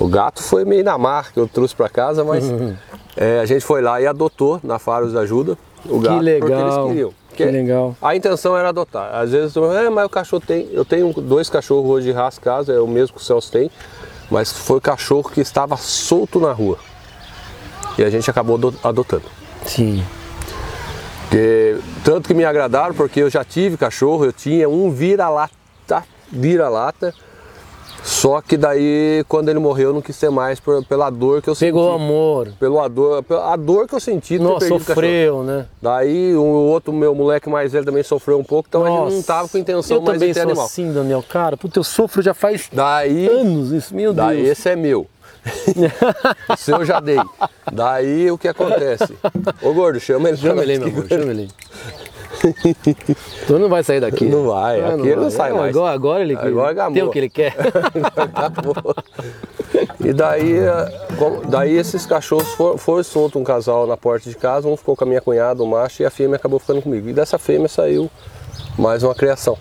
O 0.00 0.08
gato 0.08 0.42
foi 0.42 0.64
meio 0.64 0.82
na 0.82 0.96
marca 0.96 1.32
que 1.32 1.40
eu 1.40 1.46
trouxe 1.46 1.74
para 1.74 1.90
casa, 1.90 2.24
mas 2.24 2.44
uhum. 2.44 2.74
é, 3.16 3.40
a 3.40 3.44
gente 3.44 3.64
foi 3.64 3.82
lá 3.82 4.00
e 4.00 4.06
adotou 4.06 4.60
na 4.62 4.78
Faros 4.78 5.12
da 5.12 5.20
Ajuda 5.20 5.58
o 5.86 6.00
gato 6.00 6.18
que 6.18 6.24
legal. 6.24 6.40
porque 6.40 6.62
eles 6.62 6.86
queriam. 6.88 7.14
Que 7.34 7.44
legal. 7.44 7.96
A 8.00 8.14
intenção 8.14 8.56
era 8.56 8.68
adotar. 8.68 9.14
Às 9.14 9.32
vezes, 9.32 9.56
é, 9.56 9.90
mas 9.90 10.06
o 10.06 10.08
cachorro 10.08 10.42
tem. 10.46 10.68
Eu 10.72 10.84
tenho 10.84 11.12
dois 11.12 11.50
cachorros 11.50 11.90
hoje 11.90 12.06
de 12.06 12.12
raça 12.12 12.40
casa, 12.40 12.72
é 12.72 12.78
o 12.78 12.86
mesmo 12.86 13.16
que 13.16 13.20
o 13.20 13.24
Celso 13.24 13.50
tem, 13.50 13.70
mas 14.30 14.52
foi 14.52 14.80
cachorro 14.80 15.30
que 15.30 15.40
estava 15.40 15.76
solto 15.76 16.38
na 16.38 16.52
rua. 16.52 16.78
E 17.98 18.04
a 18.04 18.10
gente 18.10 18.28
acabou 18.30 18.58
adotando. 18.82 19.24
Sim. 19.66 20.04
Tanto 22.04 22.28
que 22.28 22.34
me 22.34 22.44
agradaram, 22.44 22.94
porque 22.94 23.20
eu 23.20 23.30
já 23.30 23.44
tive 23.44 23.76
cachorro, 23.76 24.24
eu 24.24 24.32
tinha 24.32 24.68
um 24.68 24.90
vira-lata, 24.90 26.04
vira-lata, 26.30 27.12
só 28.02 28.40
que 28.40 28.56
daí, 28.56 29.24
quando 29.28 29.48
ele 29.48 29.58
morreu, 29.58 29.90
eu 29.90 29.94
não 29.94 30.02
quis 30.02 30.16
ser 30.16 30.30
mais 30.30 30.60
por, 30.60 30.84
pela 30.84 31.10
dor 31.10 31.40
que 31.40 31.48
eu 31.48 31.54
senti. 31.54 31.72
Pegou 31.72 31.92
amor. 31.92 32.52
Pelo 32.58 32.88
dor, 32.88 33.24
a 33.44 33.56
dor 33.56 33.88
que 33.88 33.94
eu 33.94 34.00
senti. 34.00 34.38
Nossa, 34.38 34.68
sofreu, 34.68 35.42
né? 35.42 35.66
Daí, 35.80 36.34
o 36.34 36.42
outro 36.42 36.92
meu 36.92 37.14
moleque 37.14 37.48
mais 37.48 37.72
velho 37.72 37.84
também 37.84 38.02
sofreu 38.02 38.38
um 38.38 38.44
pouco, 38.44 38.68
então 38.68 38.84
Nossa, 38.84 38.92
a 38.92 39.04
gente 39.04 39.16
não 39.16 39.22
tava 39.22 39.48
com 39.48 39.58
intenção 39.58 40.00
mais 40.02 40.20
de 40.20 40.32
ter 40.32 40.40
animal. 40.40 40.50
Eu 40.50 40.56
também 40.56 40.64
assim, 40.64 40.92
Daniel. 40.92 41.24
Cara, 41.28 41.56
puta, 41.56 41.78
eu 41.78 41.84
sofro 41.84 42.22
já 42.22 42.34
faz 42.34 42.68
daí, 42.72 43.26
anos 43.26 43.72
isso, 43.72 43.94
meu 43.94 44.12
Deus. 44.12 44.26
Daí 44.26 44.46
esse 44.46 44.68
é 44.68 44.76
meu. 44.76 45.06
o 46.48 46.56
seu 46.56 46.78
eu 46.78 46.84
já 46.84 47.00
dei. 47.00 47.20
Daí, 47.70 48.30
o 48.30 48.38
que 48.38 48.48
acontece? 48.48 49.14
Ô, 49.62 49.72
gordo, 49.72 50.00
chama 50.00 50.28
ele. 50.28 50.38
Chama 50.38 50.62
ele, 50.62 50.78
meu 50.78 50.88
amor, 50.88 51.08
chama 51.08 51.30
ele. 51.30 51.50
tu 53.46 53.58
não 53.58 53.68
vai 53.68 53.82
sair 53.82 54.00
daqui. 54.00 54.26
Não 54.26 54.48
vai, 54.48 54.80
ah, 54.80 54.88
aqui 54.88 54.96
não 54.96 55.04
ele 55.04 55.14
vai. 55.14 55.24
não 55.24 55.30
sai 55.30 55.52
mais. 55.52 55.70
Agora, 55.70 55.94
agora 55.94 56.22
ele 56.22 56.36
agora 56.36 56.90
tem 56.90 57.02
o 57.02 57.10
que 57.10 57.18
ele 57.18 57.30
quer. 57.30 57.54
e 60.04 60.12
daí, 60.12 60.54
daí 61.48 61.76
esses 61.76 62.06
cachorros 62.06 62.48
foram, 62.78 63.02
soltos 63.02 63.40
um 63.40 63.44
casal 63.44 63.86
na 63.86 63.96
porta 63.96 64.28
de 64.28 64.36
casa, 64.36 64.68
um 64.68 64.76
ficou 64.76 64.96
com 64.96 65.04
a 65.04 65.06
minha 65.06 65.20
cunhada, 65.20 65.62
o 65.62 65.66
macho, 65.66 66.02
e 66.02 66.06
a 66.06 66.10
fêmea 66.10 66.36
acabou 66.36 66.58
ficando 66.58 66.82
comigo. 66.82 67.08
E 67.08 67.12
dessa 67.12 67.38
fêmea 67.38 67.68
saiu 67.68 68.10
mais 68.78 69.02
uma 69.02 69.14
criação. 69.14 69.56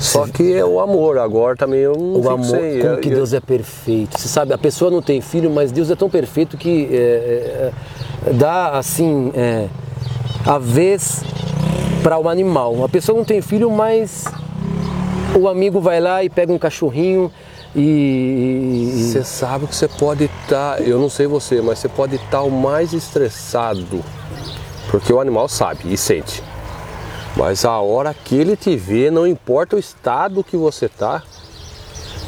Só 0.00 0.26
que 0.26 0.54
é 0.54 0.64
o 0.64 0.80
amor, 0.80 1.18
agora 1.18 1.56
também 1.56 1.80
eu 1.80 1.94
não 1.94 2.20
O 2.20 2.30
amor, 2.30 2.44
sem, 2.44 2.78
como 2.78 2.94
eu, 2.94 3.00
que 3.00 3.10
Deus 3.10 3.32
é 3.32 3.40
perfeito. 3.40 4.18
Você 4.18 4.28
sabe, 4.28 4.52
a 4.52 4.58
pessoa 4.58 4.90
não 4.90 5.02
tem 5.02 5.20
filho, 5.20 5.50
mas 5.50 5.72
Deus 5.72 5.90
é 5.90 5.96
tão 5.96 6.08
perfeito 6.08 6.56
que 6.56 6.88
é, 6.92 7.72
é, 8.26 8.32
dá 8.32 8.78
assim. 8.78 9.32
É, 9.34 9.66
a 10.46 10.58
vez 10.58 11.22
para 12.08 12.16
o 12.16 12.24
um 12.24 12.28
animal. 12.30 12.82
A 12.82 12.88
pessoa 12.88 13.18
não 13.18 13.24
tem 13.24 13.42
filho, 13.42 13.70
mas 13.70 14.24
o 15.38 15.46
amigo 15.46 15.78
vai 15.78 16.00
lá 16.00 16.24
e 16.24 16.30
pega 16.30 16.50
um 16.50 16.58
cachorrinho 16.58 17.30
e. 17.76 19.10
Você 19.12 19.22
sabe 19.22 19.66
que 19.66 19.76
você 19.76 19.86
pode 19.86 20.24
estar, 20.24 20.76
tá, 20.76 20.80
eu 20.80 20.98
não 20.98 21.10
sei 21.10 21.26
você, 21.26 21.60
mas 21.60 21.80
você 21.80 21.88
pode 21.88 22.16
estar 22.16 22.38
tá 22.38 22.42
o 22.42 22.50
mais 22.50 22.94
estressado, 22.94 24.02
porque 24.90 25.12
o 25.12 25.20
animal 25.20 25.50
sabe 25.50 25.92
e 25.92 25.98
sente. 25.98 26.42
Mas 27.36 27.66
a 27.66 27.78
hora 27.78 28.14
que 28.14 28.34
ele 28.34 28.56
te 28.56 28.74
vê, 28.74 29.10
não 29.10 29.26
importa 29.26 29.76
o 29.76 29.78
estado 29.78 30.42
que 30.42 30.56
você 30.56 30.88
tá, 30.88 31.22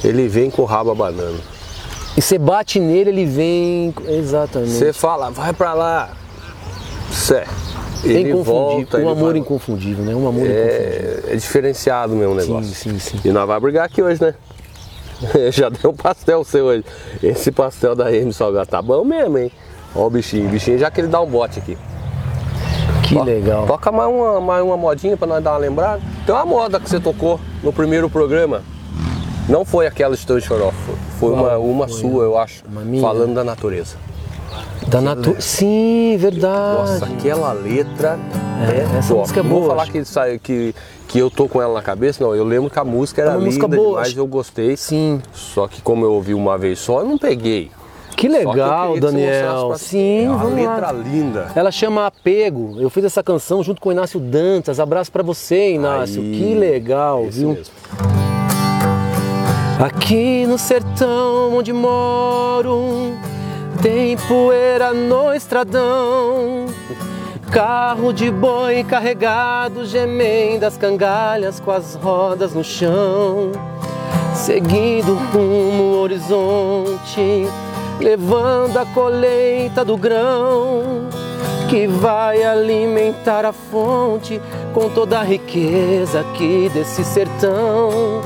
ele 0.05 0.29
vem 0.29 0.51
com 0.51 0.61
o 0.61 0.67
rabo 0.67 0.91
abanando. 0.91 1.41
E 2.19 2.21
você 2.21 2.37
bate 2.37 2.79
nele, 2.79 3.09
ele 3.09 3.25
vem. 3.25 3.95
Exatamente. 4.07 4.73
Você 4.73 4.93
fala, 4.93 5.31
vai 5.31 5.55
pra 5.55 5.73
lá. 5.73 6.11
Certo 7.11 7.70
ele 8.05 8.33
volta. 8.35 8.99
Um 8.99 9.09
amor 9.09 9.33
vai... 9.33 9.41
inconfundível, 9.41 10.05
né? 10.05 10.15
Um 10.15 10.29
amor 10.29 10.47
é, 10.47 11.21
é 11.29 11.37
diferenciado 11.37 12.15
mesmo 12.15 12.33
o 12.33 12.37
negócio. 12.37 12.75
Sim, 12.75 12.99
sim, 12.99 13.19
sim. 13.19 13.29
E 13.29 13.33
nós 13.33 13.47
vamos 13.47 13.63
brigar 13.63 13.85
aqui 13.85 14.03
hoje, 14.03 14.21
né? 14.23 14.35
Já 15.53 15.69
deu 15.69 15.91
um 15.91 15.95
pastel 15.95 16.43
seu 16.45 16.67
hoje. 16.67 16.85
Esse 17.23 17.51
pastel 17.51 17.95
da 17.95 18.13
M 18.13 18.33
Salgado 18.33 18.69
tá 18.69 18.81
bom 18.81 19.05
mesmo, 19.05 19.39
hein? 19.39 19.51
Ó 19.95 20.07
o 20.07 20.11
bichinho, 20.11 20.47
o 20.47 20.51
bichinho 20.51 20.79
já 20.79 20.91
que 20.91 21.01
ele 21.01 21.09
dá 21.09 21.21
um 21.21 21.27
bote 21.27 21.59
aqui. 21.59 21.77
Que 23.03 23.19
legal. 23.19 23.67
Toca 23.67 23.91
mais 23.91 24.09
uma, 24.09 24.41
mais 24.41 24.63
uma 24.63 24.77
modinha 24.77 25.17
pra 25.17 25.27
nós 25.27 25.43
dar 25.43 25.53
uma 25.53 25.59
lembrada. 25.59 26.01
Tem 26.25 26.35
uma 26.35 26.47
moda 26.47 26.79
que 26.79 26.89
você 26.89 27.01
tocou 27.01 27.41
no 27.63 27.73
primeiro 27.73 28.09
programa. 28.09 28.63
Não 29.49 29.65
foi 29.65 29.87
aquela 29.87 30.15
Estou 30.15 30.39
de 30.39 30.47
Choró, 30.47 30.71
foi 31.19 31.33
uma, 31.33 31.59
uma 31.59 31.89
foi 31.89 31.99
sua, 31.99 32.23
eu 32.23 32.39
acho, 32.39 32.63
falando 33.01 33.35
da 33.35 33.43
natureza. 33.43 33.97
Da 34.91 35.01
natureza. 35.01 35.41
Sim, 35.41 36.17
verdade. 36.19 36.91
Nossa, 36.91 37.05
aquela 37.07 37.53
letra 37.53 38.19
é, 38.69 38.79
é 38.79 38.99
essa 38.99 39.09
top. 39.09 39.21
música 39.21 39.41
é 39.41 39.43
boa. 39.43 39.55
Não 39.55 39.61
vou 39.61 39.77
falar 39.77 39.87
que, 39.87 40.39
que, 40.39 40.75
que 41.07 41.19
eu 41.19 41.31
tô 41.31 41.49
com 41.49 41.63
ela 41.63 41.75
na 41.75 41.83
cabeça, 41.83 42.23
não. 42.23 42.35
Eu 42.35 42.45
lembro 42.45 42.69
que 42.69 42.79
a 42.79 42.85
música 42.85 43.23
era 43.23 43.31
é 43.31 43.35
linda 43.35 43.47
música 43.47 43.69
boa. 43.69 44.03
demais, 44.03 44.17
eu 44.17 44.27
gostei. 44.27 44.77
Sim. 44.77 45.23
Só 45.33 45.69
que 45.69 45.81
como 45.81 46.05
eu 46.05 46.13
ouvi 46.13 46.35
uma 46.35 46.59
vez 46.59 46.81
só, 46.81 47.01
eu 47.01 47.07
não 47.07 47.17
peguei. 47.17 47.71
Que 48.17 48.29
legal, 48.29 48.95
que 48.95 49.01
Daniel. 49.01 49.69
Pra... 49.69 49.79
Sim, 49.79 50.25
é 50.25 50.29
uma 50.29 50.39
vamos 50.39 50.57
letra 50.57 50.91
lá. 50.91 50.93
linda. 50.93 51.53
Ela 51.55 51.71
chama 51.71 52.07
Apego. 52.07 52.77
Eu 52.79 52.91
fiz 52.91 53.05
essa 53.05 53.23
canção 53.23 53.63
junto 53.63 53.81
com 53.81 53.89
o 53.91 53.93
Inácio 53.93 54.19
Dantas. 54.19 54.81
Abraço 54.81 55.11
para 55.13 55.23
você, 55.23 55.73
Inácio. 55.73 56.21
Aí, 56.21 56.33
que 56.33 56.55
legal, 56.55 57.27
viu? 57.31 57.51
Mesmo. 57.51 57.75
Aqui 59.79 60.45
no 60.47 60.59
sertão 60.59 61.55
onde 61.57 61.73
moro, 61.73 63.15
tem 63.83 64.17
poeira 64.17 64.93
no 64.93 65.33
estradão. 65.33 66.67
Carro 67.51 68.13
de 68.13 68.31
boi 68.31 68.85
carregado, 68.85 69.85
gemendo 69.85 70.65
as 70.65 70.77
cangalhas 70.77 71.59
com 71.59 71.71
as 71.71 71.95
rodas 71.95 72.55
no 72.55 72.63
chão. 72.63 73.51
Seguindo 74.35 75.15
rumo 75.15 75.95
ao 75.95 76.01
horizonte, 76.03 77.47
levando 77.99 78.77
a 78.79 78.87
colheita 78.87 79.85
do 79.85 79.97
grão, 79.97 81.09
que 81.69 81.87
vai 81.87 82.43
alimentar 82.43 83.45
a 83.45 83.53
fonte 83.53 84.41
com 84.73 84.89
toda 84.89 85.19
a 85.19 85.23
riqueza 85.23 86.21
aqui 86.21 86.71
desse 86.73 87.05
sertão. 87.05 88.23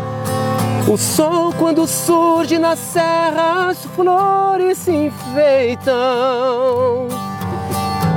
O 0.87 0.99
sol, 0.99 1.51
quando 1.59 1.87
surge 1.87 2.59
nas 2.59 2.79
serras, 2.79 3.87
flores 3.97 4.77
se 4.77 4.92
enfeitam. 4.92 5.94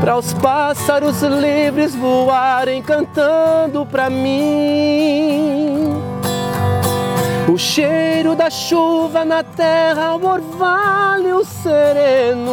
Para 0.02 0.18
os 0.18 0.34
pássaros 0.34 1.22
livres 1.22 1.96
voarem 1.96 2.82
cantando 2.82 3.86
para 3.86 4.10
mim. 4.10 5.94
O 7.48 7.58
cheiro 7.58 8.36
da 8.36 8.50
chuva 8.50 9.24
na 9.24 9.44
terra, 9.44 10.16
o 10.16 10.26
orvalho 10.26 11.46
sereno. 11.46 12.52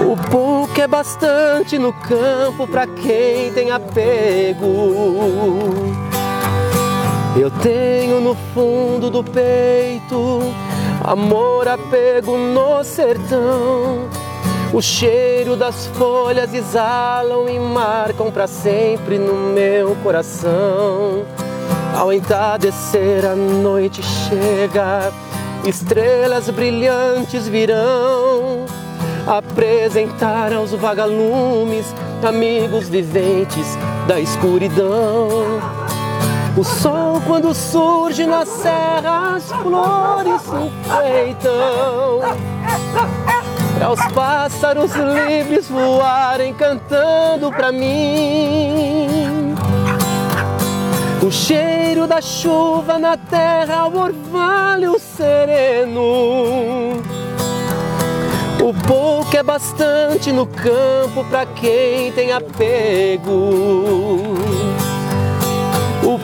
O 0.00 0.16
pouco 0.30 0.80
é 0.80 0.86
bastante 0.86 1.76
no 1.76 1.92
campo 1.92 2.68
para 2.68 2.86
quem 2.86 3.52
tem 3.52 3.72
apego. 3.72 5.83
Eu 7.36 7.50
tenho 7.50 8.20
no 8.20 8.36
fundo 8.54 9.10
do 9.10 9.24
peito 9.24 10.40
amor, 11.02 11.66
apego 11.66 12.36
no 12.38 12.84
sertão. 12.84 14.08
O 14.72 14.80
cheiro 14.80 15.56
das 15.56 15.86
folhas 15.88 16.54
exalam 16.54 17.48
e 17.48 17.58
marcam 17.58 18.30
para 18.30 18.46
sempre 18.46 19.18
no 19.18 19.34
meu 19.52 19.96
coração. 19.96 21.24
Ao 21.96 22.12
entardecer 22.12 23.24
a 23.24 23.34
noite 23.34 24.00
chega, 24.02 25.12
estrelas 25.64 26.48
brilhantes 26.50 27.48
virão 27.48 28.64
apresentar 29.26 30.52
aos 30.52 30.70
vagalumes 30.72 31.86
amigos 32.22 32.88
viventes 32.88 33.76
da 34.06 34.20
escuridão. 34.20 35.60
O 36.56 36.62
sol 36.62 37.20
quando 37.26 37.52
surge 37.52 38.24
nas 38.26 38.48
serras, 38.48 39.50
flores 39.60 40.42
enfeitam. 40.46 42.20
Para 43.76 43.90
os 43.90 44.12
pássaros 44.12 44.92
livres 44.94 45.68
voarem 45.68 46.54
cantando 46.54 47.50
para 47.50 47.72
mim. 47.72 49.56
O 51.26 51.30
cheiro 51.32 52.06
da 52.06 52.20
chuva 52.20 53.00
na 53.00 53.16
terra, 53.16 53.88
o 53.88 53.98
orvalho 53.98 54.96
sereno. 55.00 56.02
O 58.62 58.72
pouco 58.86 59.36
é 59.36 59.42
bastante 59.42 60.30
no 60.30 60.46
campo 60.46 61.24
pra 61.28 61.44
quem 61.46 62.12
tem 62.12 62.30
apego. 62.30 63.42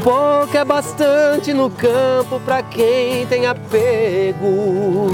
Pouco 0.02 0.56
é 0.56 0.64
bastante 0.64 1.52
no 1.52 1.68
campo 1.70 2.40
pra 2.44 2.62
quem 2.62 3.26
tem 3.26 3.46
apego. 3.46 5.08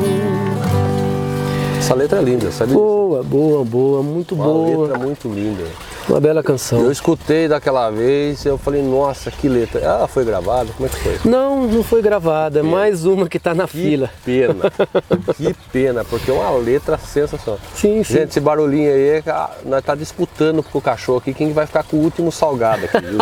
Essa 1.78 1.94
letra 1.94 2.20
é 2.20 2.22
linda, 2.22 2.50
sabe? 2.52 2.72
Boa, 2.72 3.22
boa, 3.22 3.64
boa, 3.64 4.02
muito 4.02 4.34
Uma 4.34 4.44
boa. 4.44 4.82
letra 4.86 4.98
muito 4.98 5.28
linda. 5.28 5.64
Uma 6.08 6.20
bela 6.20 6.40
canção. 6.40 6.82
Eu 6.82 6.92
escutei 6.92 7.48
daquela 7.48 7.90
vez 7.90 8.44
eu 8.46 8.56
falei, 8.56 8.80
nossa, 8.80 9.28
que 9.28 9.48
letra. 9.48 9.80
Ela 9.80 10.06
foi 10.06 10.24
gravada? 10.24 10.70
Como 10.76 10.86
é 10.86 10.88
que 10.88 10.96
foi? 11.00 11.18
Não, 11.28 11.66
não 11.66 11.82
foi 11.82 12.00
gravada, 12.00 12.60
é 12.60 12.62
mais 12.62 13.04
uma 13.04 13.28
que 13.28 13.40
tá 13.40 13.54
na 13.54 13.66
Que 13.66 13.76
fila. 13.76 14.10
pena. 14.24 14.70
que 15.36 15.52
pena, 15.72 16.04
porque 16.04 16.30
é 16.30 16.34
uma 16.34 16.50
letra 16.58 16.96
sensacional. 16.96 17.58
Sim, 17.74 18.04
sim. 18.04 18.14
Gente, 18.14 18.30
esse 18.30 18.40
barulhinho 18.40 18.92
aí, 18.92 19.20
ah, 19.26 19.50
nós 19.64 19.84
tá 19.84 19.96
disputando 19.96 20.62
com 20.62 20.78
o 20.78 20.80
cachorro 20.80 21.18
aqui 21.18 21.34
quem 21.34 21.52
vai 21.52 21.66
ficar 21.66 21.82
com 21.82 21.96
o 21.96 22.00
último 22.00 22.30
salgado 22.30 22.84
aqui, 22.84 23.00
viu? 23.04 23.18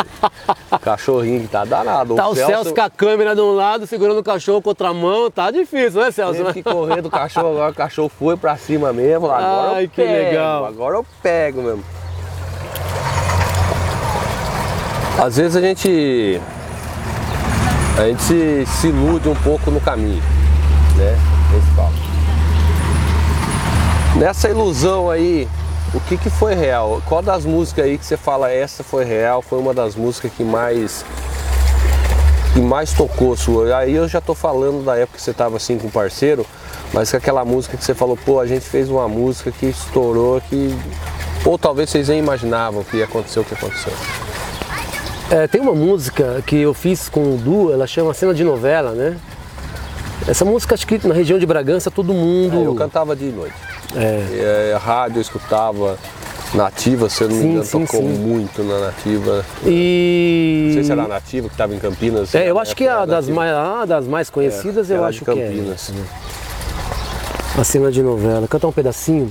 o 0.71 0.79
cachorrinho 0.79 1.41
que 1.41 1.49
tá 1.49 1.65
danado. 1.65 2.15
Tá 2.17 2.29
o 2.29 2.35
Celso 2.35 2.75
com 2.75 2.83
a 2.83 2.91
câmera 2.91 3.35
de 3.35 3.41
um 3.41 3.55
lado, 3.55 3.87
segurando 3.87 4.19
o 4.19 4.25
cachorro 4.25 4.61
com 4.61 4.69
outra 4.69 4.93
mão, 4.93 5.31
tá 5.31 5.51
difícil, 5.51 6.03
né, 6.03 6.11
Celso? 6.11 6.35
Teve 6.45 6.53
que 6.53 6.63
correr 6.63 7.01
do 7.01 7.11
cachorro, 7.11 7.49
agora 7.53 7.73
o 7.73 7.75
cachorro 7.75 8.11
foi 8.11 8.37
pra 8.37 8.59
cima 8.59 8.93
mesmo. 8.93 9.31
Agora 9.31 9.77
Ai, 9.77 9.85
eu 9.85 9.89
que 9.89 9.97
pego, 10.03 10.13
legal. 10.13 10.67
Agora 10.67 10.97
eu 10.97 11.07
pego 11.23 11.63
mesmo. 11.63 12.04
Às 15.19 15.37
vezes 15.37 15.57
a 15.57 15.61
gente. 15.61 16.41
A 17.97 18.09
gente 18.09 18.23
se, 18.23 18.67
se 18.67 18.89
ilude 18.89 19.29
um 19.29 19.35
pouco 19.37 19.71
no 19.71 19.81
caminho, 19.81 20.23
né? 20.97 21.17
Nessa 24.17 24.49
ilusão 24.49 25.09
aí, 25.09 25.49
o 25.93 26.01
que, 26.01 26.17
que 26.17 26.29
foi 26.29 26.55
real? 26.55 27.01
Qual 27.07 27.23
das 27.23 27.45
músicas 27.45 27.85
aí 27.85 27.97
que 27.97 28.05
você 28.05 28.17
fala, 28.17 28.51
essa 28.51 28.83
foi 28.83 29.05
real, 29.05 29.41
foi 29.41 29.61
uma 29.61 29.73
das 29.73 29.95
músicas 29.95 30.33
que 30.37 30.43
mais 30.43 31.05
que 32.53 32.61
mais 32.61 32.93
tocou 32.93 33.37
sua? 33.37 33.77
Aí 33.79 33.95
eu 33.95 34.09
já 34.09 34.21
tô 34.21 34.35
falando 34.35 34.85
da 34.85 34.97
época 34.97 35.19
que 35.19 35.23
você 35.23 35.33
tava 35.33 35.57
assim 35.57 35.79
com 35.79 35.87
o 35.87 35.91
parceiro, 35.91 36.45
mas 36.93 37.11
que 37.11 37.17
aquela 37.17 37.45
música 37.45 37.77
que 37.77 37.85
você 37.85 37.95
falou, 37.95 38.17
pô, 38.17 38.41
a 38.41 38.47
gente 38.47 38.65
fez 38.65 38.91
uma 38.91 39.07
música 39.07 39.53
que 39.53 39.67
estourou, 39.67 40.41
que. 40.41 40.77
Ou 41.45 41.57
talvez 41.57 41.91
vocês 41.91 42.09
nem 42.09 42.19
imaginavam 42.19 42.83
que 42.83 42.97
ia 42.97 43.05
acontecer 43.05 43.39
o 43.39 43.45
que 43.45 43.55
aconteceu. 43.55 43.93
É, 45.31 45.47
tem 45.47 45.61
uma 45.61 45.75
música 45.75 46.43
que 46.47 46.57
eu 46.57 46.75
fiz 46.75 47.09
com 47.09 47.35
o 47.35 47.37
Du, 47.39 47.73
ela 47.73 47.87
chama 47.87 48.13
Cena 48.15 48.35
de 48.35 48.45
Novela, 48.45 48.93
né? 48.93 49.17
Essa 50.29 50.45
música, 50.45 50.75
acho 50.75 50.87
que 50.87 51.07
na 51.07 51.15
região 51.15 51.39
de 51.39 51.47
Bragança, 51.47 51.91
todo 51.91 52.13
mundo. 52.13 52.57
É, 52.63 52.67
eu 52.67 52.75
cantava 52.75 53.17
de 53.17 53.27
noite. 53.27 53.55
É. 53.97 54.71
É, 54.71 54.75
a 54.75 54.79
rádio 54.79 55.19
eu 55.19 55.23
escutava, 55.23 55.99
nativa, 56.55 57.09
se 57.11 57.23
eu 57.25 57.29
não 57.29 57.37
me 57.37 57.43
Sim, 57.43 57.49
engano, 57.51 57.65
sim, 57.65 57.85
tocou 57.87 58.01
sim. 58.01 58.09
muito 58.09 58.63
na 58.63 58.79
nativa. 58.81 59.45
E. 59.67 60.65
Não 60.69 60.75
sei 60.75 60.85
se 60.85 60.93
era 60.93 61.03
a 61.05 61.09
nativa 61.09 61.49
que 61.49 61.55
estava 61.55 61.75
em 61.75 61.79
Campinas. 61.79 62.35
É, 62.35 62.51
eu 62.51 62.59
acho 62.59 62.77
que 62.77 62.85
é 62.85 62.91
a 62.91 63.05
das 63.05 63.29
mais, 63.29 63.53
a 63.53 63.85
das 63.85 64.07
mais 64.07 64.31
conhecidas, 64.31 64.91
É, 64.91 64.97
eu 64.97 65.05
acho 65.05 65.25
que 65.25 65.31
é. 65.31 65.35
Campinas. 65.35 65.93
A 67.59 67.65
cena 67.65 67.91
de 67.91 68.03
novela. 68.03 68.47
Cantar 68.49 68.69
um 68.69 68.73
pedacinho. 68.73 69.31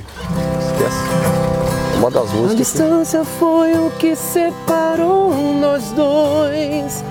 Esquece. 0.72 1.98
Uma 1.98 2.12
das 2.12 2.24
A 2.30 2.34
músicas. 2.34 2.50
que- 2.52 2.58
distância 2.78 3.24
foi 3.26 3.74
o 3.74 3.90
que 3.98 4.16
separou 4.16 4.83
nós 4.98 5.92
dois. 5.92 7.04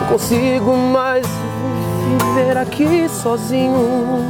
Não 0.00 0.08
consigo 0.08 0.76
mais 0.76 1.26
viver 2.34 2.56
aqui 2.56 3.08
sozinho. 3.08 4.24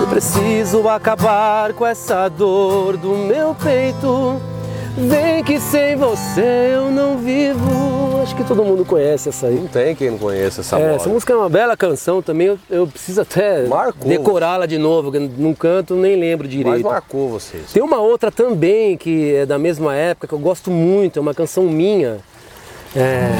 Eu 0.00 0.06
preciso 0.08 0.88
acabar 0.88 1.72
com 1.72 1.86
essa 1.86 2.28
dor 2.28 2.96
do 2.96 3.10
meu 3.10 3.54
peito. 3.54 4.40
Vem 4.96 5.42
que 5.42 5.58
sem 5.58 5.96
você 5.96 6.72
eu 6.74 6.90
não 6.90 7.16
vivo. 7.16 8.20
Acho 8.22 8.36
que 8.36 8.44
todo 8.44 8.62
mundo 8.62 8.84
conhece 8.84 9.30
essa 9.30 9.46
aí. 9.46 9.54
Não 9.54 9.66
tem 9.66 9.94
quem 9.94 10.10
não 10.10 10.18
conheça 10.18 10.60
essa 10.60 10.78
É, 10.78 10.96
essa 10.96 11.08
música 11.08 11.32
é 11.32 11.36
uma 11.36 11.48
bela 11.48 11.76
canção 11.76 12.20
também. 12.20 12.48
Eu, 12.48 12.58
eu 12.68 12.86
preciso 12.86 13.22
até 13.22 13.64
decorá-la 14.04 14.66
de 14.66 14.76
novo, 14.76 15.10
não 15.38 15.54
canto, 15.54 15.94
nem 15.94 16.16
lembro 16.16 16.46
Mas 16.46 16.54
direito. 16.56 16.84
marcou 16.84 17.28
vocês. 17.30 17.72
Tem 17.72 17.82
uma 17.82 18.00
outra 18.00 18.30
também 18.30 18.96
que 18.96 19.34
é 19.34 19.46
da 19.46 19.58
mesma 19.58 19.94
época 19.94 20.28
que 20.28 20.34
eu 20.34 20.38
gosto 20.38 20.70
muito, 20.70 21.18
é 21.18 21.22
uma 21.22 21.34
canção 21.34 21.64
minha. 21.64 22.18
É, 22.94 23.30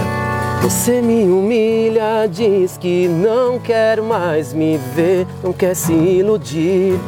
você 0.62 1.02
me 1.02 1.24
humilha, 1.24 2.26
diz 2.26 2.78
que 2.78 3.06
não 3.06 3.58
quer 3.58 4.00
mais 4.00 4.54
me 4.54 4.78
ver, 4.78 5.26
não 5.42 5.52
quer 5.52 5.74
se 5.74 5.92
iludir. 5.92 6.98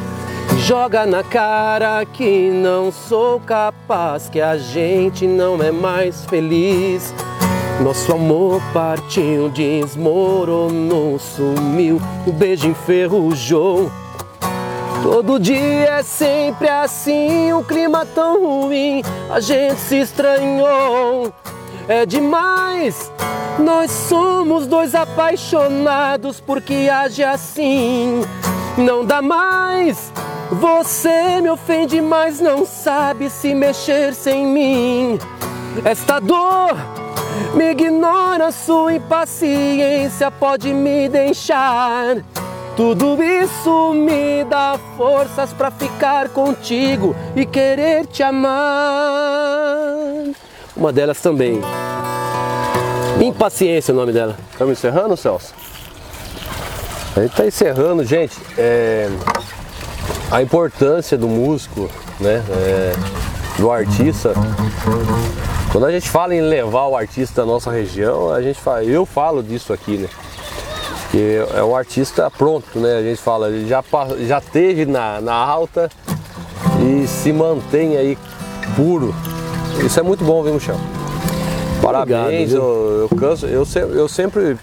Joga 0.59 1.07
na 1.07 1.23
cara 1.23 2.05
que 2.05 2.51
não 2.51 2.93
sou 2.93 3.41
capaz, 3.41 4.29
que 4.29 4.43
a 4.43 4.59
gente 4.59 5.27
não 5.27 5.63
é 5.63 5.71
mais 5.71 6.27
feliz. 6.27 7.15
Nosso 7.81 8.13
amor 8.13 8.61
partiu, 8.75 9.49
desmoronou, 9.49 11.19
sumiu, 11.19 11.99
o 12.27 12.33
beijo 12.33 12.69
enferrujou. 12.69 13.91
Todo 15.03 15.41
dia 15.41 15.97
é 15.99 16.03
sempre 16.03 16.69
assim, 16.69 17.55
um 17.55 17.63
clima 17.63 18.05
tão 18.05 18.67
ruim, 18.67 19.03
a 19.31 19.41
gente 19.41 19.81
se 19.81 19.97
estranhou. 19.97 21.33
É 21.87 22.07
demais, 22.07 23.13
nós 23.59 23.91
somos 23.91 24.67
dois 24.67 24.95
apaixonados 24.95 26.41
porque 26.41 26.89
age 26.91 27.23
assim. 27.23 28.23
Não 28.79 29.05
dá 29.05 29.21
mais, 29.21 30.11
você 30.51 31.43
me 31.43 31.51
ofende, 31.51 32.01
mas 32.01 32.41
não 32.41 32.65
sabe 32.65 33.29
se 33.29 33.55
mexer 33.55 34.15
sem 34.15 34.47
mim. 34.47 35.19
Esta 35.85 36.21
dor 36.21 36.75
me 37.55 37.73
ignora, 37.73 38.51
sua 38.51 38.95
impaciência 38.95 40.31
pode 40.31 40.73
me 40.73 41.07
deixar. 41.07 42.17
Tudo 42.77 43.23
isso 43.23 43.93
me 43.93 44.43
dá 44.45 44.79
forças 44.97 45.53
pra 45.53 45.71
ficar 45.71 46.31
contigo 46.31 47.15
e 47.37 47.45
querer 47.45 48.07
te 48.07 48.23
amar. 48.23 49.45
Uma 50.77 50.93
delas 50.93 51.21
também. 51.21 51.61
Impaciência 53.21 53.93
é 53.93 53.95
o 53.95 53.97
nome 53.97 54.13
dela. 54.13 54.37
Estamos 54.51 54.79
encerrando, 54.79 55.17
Celso? 55.17 55.55
A 57.17 57.21
gente 57.21 57.31
está 57.31 57.47
encerrando, 57.47 58.05
gente. 58.05 58.37
é, 58.59 59.09
a 60.31 60.43
importância 60.43 61.17
do 61.17 61.29
músico, 61.29 61.89
né? 62.19 62.43
é, 62.51 62.93
do 63.57 63.71
artista. 63.71 64.35
Quando 65.71 65.87
a 65.87 65.93
gente 65.93 66.09
fala 66.09 66.35
em 66.35 66.41
levar 66.41 66.87
o 66.87 66.97
artista 66.97 67.43
da 67.43 67.47
nossa 67.47 67.71
região, 67.71 68.33
a 68.33 68.43
gente 68.43 68.61
fala, 68.61 68.83
eu 68.83 69.07
falo 69.07 69.43
disso 69.43 69.73
aqui, 69.73 69.97
né? 69.97 70.09
Que 71.13 71.45
é 71.55 71.63
um 71.63 71.77
artista 71.77 72.29
pronto, 72.31 72.81
né? 72.81 72.97
A 72.97 73.03
gente 73.03 73.21
fala, 73.21 73.49
ele 73.49 73.69
já, 73.69 73.83
já 74.27 74.41
teve 74.41 74.87
na, 74.87 75.21
na 75.21 75.35
alta 75.35 75.89
e 76.81 77.07
se 77.07 77.33
mantém 77.33 77.97
aí 77.97 78.19
puro. 78.75 79.15
Isso 79.83 79.99
é 80.01 80.03
muito 80.03 80.25
bom, 80.25 80.43
viu, 80.43 80.55
Michel? 80.55 80.77
Parabéns, 81.83 82.51
viu? 82.51 82.63
eu, 82.63 83.09
eu, 83.11 83.17
canso, 83.17 83.47
eu, 83.47 83.65
se- 83.65 83.79
eu 83.79 84.09
sempre 84.09 84.57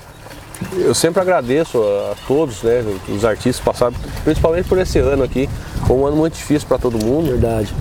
eu 0.77 0.93
sempre 0.93 1.19
agradeço 1.21 1.79
a 1.81 2.13
todos, 2.27 2.61
né, 2.63 2.83
os 3.09 3.25
artistas 3.25 3.63
passaram, 3.63 3.93
principalmente 4.23 4.67
por 4.67 4.77
esse 4.77 4.99
ano 4.99 5.23
aqui. 5.23 5.49
Foi 5.87 5.95
um 5.95 6.05
ano 6.05 6.15
muito 6.17 6.33
difícil 6.35 6.67
para 6.67 6.77
todo 6.77 7.03
mundo. 7.03 7.27
Verdade. 7.31 7.73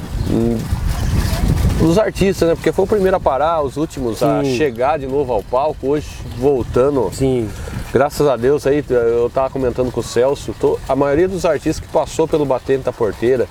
Os 1.82 1.98
artistas, 1.98 2.48
né, 2.48 2.54
porque 2.54 2.72
foi 2.72 2.84
o 2.84 2.88
primeiro 2.88 3.16
a 3.16 3.20
parar, 3.20 3.62
os 3.62 3.76
últimos 3.76 4.22
a 4.22 4.42
Sim. 4.42 4.56
chegar 4.56 4.98
de 4.98 5.06
novo 5.06 5.32
ao 5.32 5.42
palco. 5.42 5.88
Hoje 5.88 6.06
voltando, 6.38 7.10
Sim. 7.12 7.48
Graças 7.92 8.26
a 8.26 8.36
Deus 8.36 8.66
aí, 8.66 8.84
eu 8.88 9.30
tava 9.32 9.50
comentando 9.50 9.90
com 9.90 10.00
o 10.00 10.02
Celso, 10.02 10.54
tô- 10.60 10.78
a 10.88 10.94
maioria 10.96 11.28
dos 11.28 11.44
artistas 11.44 11.80
que 11.80 11.92
passou 11.92 12.26
pelo 12.28 12.44
Batente 12.44 12.84
da 12.84 12.92
Porteira 12.92 13.46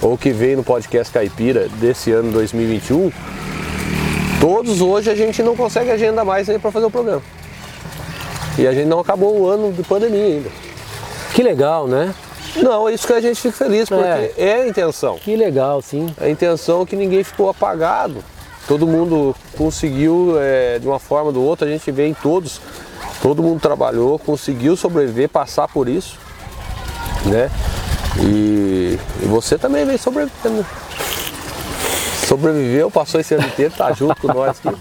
ou 0.00 0.16
que 0.16 0.30
veio 0.30 0.56
no 0.58 0.64
podcast 0.64 1.12
Caipira 1.12 1.68
desse 1.80 2.10
ano 2.12 2.32
2021, 2.32 3.12
todos 4.40 4.80
hoje 4.80 5.10
a 5.10 5.14
gente 5.14 5.42
não 5.42 5.54
consegue 5.54 5.90
agenda 5.90 6.24
mais 6.24 6.48
aí 6.48 6.58
para 6.58 6.70
fazer 6.72 6.86
o 6.86 6.90
programa. 6.90 7.22
E 8.58 8.66
a 8.66 8.72
gente 8.72 8.86
não 8.86 9.00
acabou 9.00 9.38
o 9.40 9.46
ano 9.48 9.72
de 9.72 9.82
pandemia 9.82 10.24
ainda. 10.24 10.50
Que 11.34 11.42
legal, 11.42 11.86
né? 11.86 12.14
Não, 12.56 12.86
é 12.86 12.92
isso 12.92 13.06
que 13.06 13.12
a 13.14 13.20
gente 13.20 13.40
fica 13.40 13.56
feliz, 13.56 13.88
porque 13.88 14.04
É. 14.04 14.32
é, 14.36 14.54
a 14.62 14.68
intenção. 14.68 15.16
Que 15.18 15.34
legal, 15.36 15.80
sim. 15.80 16.14
A 16.20 16.28
intenção 16.28 16.82
é 16.82 16.86
que 16.86 16.94
ninguém 16.94 17.24
ficou 17.24 17.48
apagado. 17.48 18.22
Todo 18.68 18.86
mundo 18.86 19.34
conseguiu, 19.56 20.34
é, 20.38 20.78
de 20.78 20.86
uma 20.86 20.98
forma 20.98 21.28
ou 21.28 21.32
do 21.32 21.42
outra, 21.42 21.66
a 21.66 21.70
gente 21.70 21.90
vê 21.90 22.06
em 22.06 22.12
todos, 22.14 22.60
todo 23.22 23.42
mundo 23.42 23.60
trabalhou, 23.60 24.18
conseguiu 24.18 24.76
sobreviver, 24.76 25.28
passar 25.28 25.68
por 25.68 25.88
isso, 25.88 26.18
né? 27.24 27.50
E, 28.20 28.98
e 29.22 29.26
você 29.26 29.56
também 29.56 29.86
veio 29.86 29.98
sobrevivendo. 29.98 30.58
né? 30.58 30.66
Sobreviveu, 32.26 32.90
passou 32.90 33.20
esse 33.20 33.34
ano 33.34 33.46
inteiro, 33.46 33.72
tá 33.76 33.92
junto 33.92 34.20
com 34.20 34.28
nós 34.28 34.60
aqui. 34.64 34.76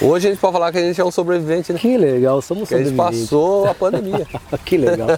Hoje 0.00 0.26
a 0.26 0.30
gente 0.30 0.40
pode 0.40 0.52
falar 0.52 0.72
que 0.72 0.78
a 0.78 0.82
gente 0.82 1.00
é 1.00 1.04
um 1.04 1.10
sobrevivente, 1.10 1.72
né? 1.72 1.78
Que 1.78 1.96
legal, 1.96 2.42
somos 2.42 2.68
Que 2.68 2.74
a 2.74 2.78
gente 2.78 2.88
sobreviventes. 2.88 3.22
passou 3.30 3.66
a 3.66 3.74
pandemia. 3.74 4.26
que 4.64 4.76
legal. 4.76 5.08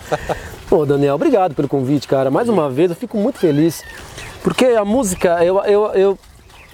Pô, 0.68 0.84
Daniel, 0.86 1.14
obrigado 1.14 1.54
pelo 1.54 1.66
convite, 1.68 2.06
cara. 2.06 2.30
Mais 2.30 2.48
uma 2.48 2.70
vez, 2.70 2.90
eu 2.90 2.96
fico 2.96 3.16
muito 3.16 3.38
feliz 3.38 3.82
Porque 4.42 4.66
a 4.66 4.84
música, 4.84 5.44
eu, 5.44 5.58
eu, 5.64 5.86
eu, 5.94 6.18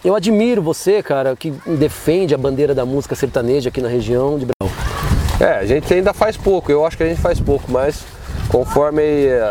eu 0.05 0.15
admiro 0.15 0.61
você, 0.63 1.03
cara, 1.03 1.35
que 1.37 1.51
defende 1.67 2.35
a 2.35 2.39
bandeira 2.39 2.75
da 2.75 2.85
música 2.85 3.15
sertaneja 3.15 3.69
aqui 3.71 3.81
na 3.81 3.89
região 3.89 4.39
de 4.39 4.47
Brau. 4.47 4.71
É, 5.41 5.57
a 5.59 5.65
gente 5.67 5.93
ainda 5.93 6.13
faz 6.13 6.37
pouco, 6.37 6.71
eu 6.71 6.87
acho 6.87 6.97
que 6.97 7.03
a 7.03 7.07
gente 7.07 7.21
faz 7.21 7.41
pouco, 7.41 7.71
mas 7.71 8.05
conforme 8.49 9.03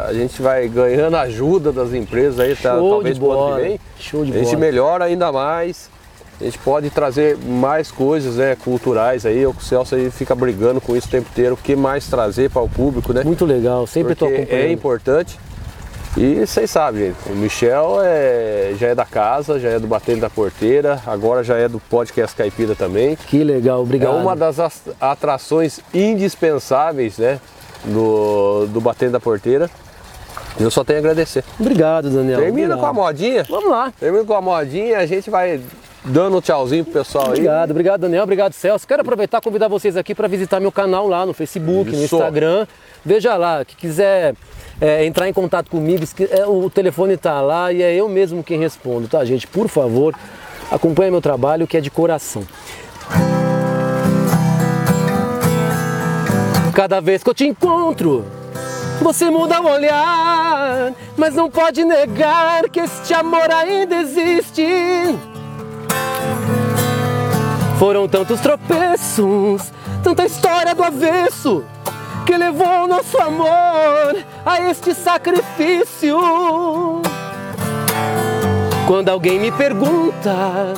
a 0.08 0.14
gente 0.14 0.42
vai 0.42 0.68
ganhando 0.68 1.18
ajuda 1.18 1.72
das 1.72 1.94
empresas 1.94 2.40
aí, 2.40 2.56
tá, 2.56 2.76
talvez 2.76 3.18
pro 3.20 3.32
ano 3.32 3.56
que 3.56 3.62
vem, 3.62 3.80
show 4.00 4.24
de 4.24 4.32
a 4.32 4.36
gente 4.36 4.46
bola. 4.48 4.58
melhora 4.60 5.06
ainda 5.06 5.32
mais, 5.32 5.90
a 6.40 6.44
gente 6.46 6.58
pode 6.60 6.90
trazer 6.90 7.38
mais 7.38 7.92
coisas 7.92 8.38
né, 8.38 8.56
culturais 8.56 9.26
aí, 9.26 9.46
o 9.46 9.54
Celso 9.60 9.96
aí 9.96 10.10
fica 10.10 10.34
brigando 10.34 10.80
com 10.80 10.96
isso 10.96 11.08
o 11.08 11.12
tempo 11.12 11.28
inteiro, 11.32 11.56
o 11.56 11.58
que 11.58 11.76
mais 11.76 12.08
trazer 12.08 12.50
para 12.50 12.62
o 12.62 12.70
público, 12.70 13.12
né? 13.14 13.24
Muito 13.24 13.46
legal, 13.46 13.86
sempre 13.86 14.16
tô 14.16 14.26
Porque 14.26 14.42
acompanhando. 14.42 14.66
é 14.66 14.72
importante. 14.72 15.40
E 16.16 16.46
vocês 16.46 16.70
sabem, 16.70 17.08
gente, 17.08 17.18
o 17.32 17.36
Michel 17.36 17.98
é, 18.04 18.76
já 18.78 18.90
é 18.90 18.96
da 18.96 19.04
casa, 19.06 19.60
já 19.60 19.70
é 19.70 19.80
do 19.80 19.88
Batendo 19.88 20.22
da 20.22 20.30
Porteira, 20.30 21.02
agora 21.08 21.44
já 21.44 21.58
é 21.58 21.68
do 21.68 21.80
Podcast 21.80 22.36
Caipira 22.36 22.76
também. 22.76 23.16
Que 23.16 23.44
legal, 23.44 23.82
obrigado. 23.82 24.18
É 24.18 24.22
uma 24.22 24.36
das 24.36 24.60
as- 24.60 24.84
atrações 25.02 25.80
indispensáveis, 25.92 27.18
né, 27.18 27.40
do, 27.86 28.68
do 28.68 28.80
Batendo 28.80 29.14
da 29.14 29.20
Porteira. 29.20 29.68
Eu 30.60 30.70
só 30.70 30.84
tenho 30.84 31.00
a 31.00 31.02
agradecer. 31.02 31.44
Obrigado, 31.60 32.12
Daniel. 32.12 32.40
Termina 32.40 32.76
obrigado. 32.76 32.80
com 32.80 32.86
a 32.86 32.94
modinha. 32.94 33.44
Vamos 33.50 33.72
lá. 33.72 33.92
Termina 34.00 34.24
com 34.24 34.34
a 34.36 34.42
modinha, 34.42 35.00
a 35.00 35.06
gente 35.08 35.32
vai 35.32 35.60
dando 36.06 36.38
um 36.38 36.42
tchauzinho 36.42 36.84
pro 36.84 36.94
pessoal 36.94 37.26
aí. 37.26 37.32
Obrigado, 37.32 37.72
obrigado 37.72 38.02
Daniel, 38.02 38.24
obrigado 38.24 38.54
Celso. 38.54 38.88
Quero 38.88 39.02
aproveitar 39.02 39.40
e 39.40 39.42
convidar 39.42 39.68
vocês 39.68 39.98
aqui 39.98 40.14
para 40.14 40.28
visitar 40.28 40.60
meu 40.60 40.72
canal 40.72 41.08
lá 41.08 41.26
no 41.26 41.34
Facebook, 41.34 41.90
no 41.90 42.04
Isso. 42.04 42.16
Instagram. 42.16 42.68
Veja 43.04 43.36
lá, 43.36 43.66
que 43.66 43.76
quiser 43.76 44.36
é, 44.82 45.06
entrar 45.06 45.30
em 45.30 45.34
contato 45.34 45.70
comigo, 45.70 46.04
é, 46.30 46.46
o 46.46 46.70
telefone 46.70 47.18
tá 47.18 47.42
lá 47.42 47.72
e 47.72 47.82
é 47.82 47.94
eu 47.94 48.10
mesmo 48.10 48.44
quem 48.44 48.60
respondo, 48.60 49.08
tá 49.08 49.24
gente? 49.24 49.48
Por 49.48 49.68
favor, 49.68 50.16
acompanhe 50.72 51.12
meu 51.12 51.22
trabalho 51.22 51.68
que 51.68 51.78
é 51.78 51.82
de 51.82 51.92
coração. 51.92 52.44
Cada 56.74 57.00
vez 57.00 57.24
que 57.24 57.30
eu 57.30 57.34
te 57.36 57.46
encontro, 57.46 58.26
você 59.00 59.30
muda 59.30 59.62
o 59.62 59.70
olhar, 59.70 60.92
mas 61.16 61.36
não 61.36 61.50
pode 61.50 61.84
negar 61.84 62.68
que 62.70 62.80
este 62.80 63.14
amor 63.14 63.52
ainda 63.52 63.96
existe. 63.98 64.66
Foram 67.78 68.08
tantos 68.08 68.40
tropeços, 68.40 69.72
tanta 70.04 70.26
história 70.26 70.74
do 70.74 70.84
avesso, 70.84 71.64
que 72.26 72.38
levou 72.38 72.88
nosso 72.88 73.18
amor 73.18 74.16
a 74.46 74.62
este 74.70 74.94
sacrifício. 74.94 76.18
Quando 78.88 79.10
alguém 79.10 79.40
me 79.40 79.52
pergunta 79.52 80.74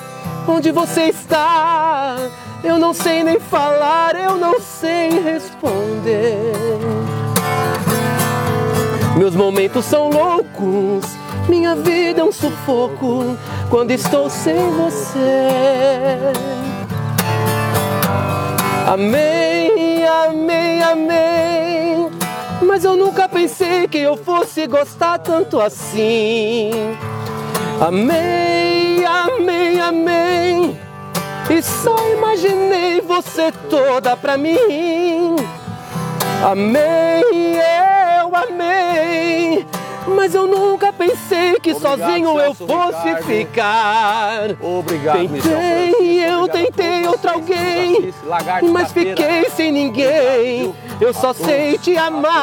onde 0.48 0.72
você 0.72 1.04
está, 1.10 2.16
eu 2.64 2.78
não 2.78 2.94
sei 2.94 3.24
nem 3.24 3.40
falar, 3.40 4.16
eu 4.16 4.38
não 4.38 4.60
sei 4.60 5.10
responder. 5.22 6.54
Meus 9.18 9.36
momentos 9.36 9.86
são 9.86 10.10
loucos, 10.10 11.06
minha 11.48 11.76
vida 11.76 12.22
é 12.22 12.24
um 12.24 12.32
sufoco 12.32 13.38
quando 13.70 13.92
estou 13.92 14.30
sem 14.30 14.72
você. 14.72 15.48
Amém, 18.88 19.45
Mas 22.76 22.84
eu 22.84 22.98
nunca 22.98 23.30
pensei 23.30 23.88
que 23.88 24.00
eu 24.00 24.18
fosse 24.18 24.68
gostar 24.68 25.18
tanto 25.20 25.62
assim. 25.62 26.72
Amém, 27.80 29.06
amém, 29.06 29.80
amém. 29.80 30.78
E 31.50 31.62
só 31.62 31.96
imaginei 32.12 33.00
você 33.00 33.50
toda 33.70 34.18
pra 34.18 34.36
mim. 34.38 35.38
Amei, 36.44 37.24
eu 38.20 38.36
amei. 38.36 39.66
Mas 40.06 40.36
eu 40.36 40.46
nunca 40.46 40.92
pensei 40.92 41.58
que 41.62 41.72
Obrigado, 41.72 41.98
sozinho 41.98 42.40
eu 42.42 42.54
fosse 42.54 43.08
Ricardo. 43.08 43.26
ficar. 43.26 44.42
Obrigado. 44.62 45.18
Tentei, 45.18 45.95
eu 46.46 46.50
tentei 46.50 47.04
vocês, 47.04 47.34
alguém, 47.34 48.14
mas 48.72 48.92
fiquei 48.92 49.50
sem 49.50 49.72
ninguém. 49.72 50.76
Eu 51.02 51.14
só 51.14 51.34
sei 51.34 51.78
te 51.78 51.98
amar. 51.98 52.36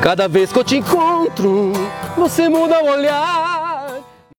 Cada 0.00 0.28
vez 0.28 0.52
que 0.52 0.58
eu 0.60 0.62
te 0.62 0.76
encontro, 0.76 1.72
você 2.16 2.48
muda 2.48 2.80
o 2.80 2.90
olhar. 2.90 3.45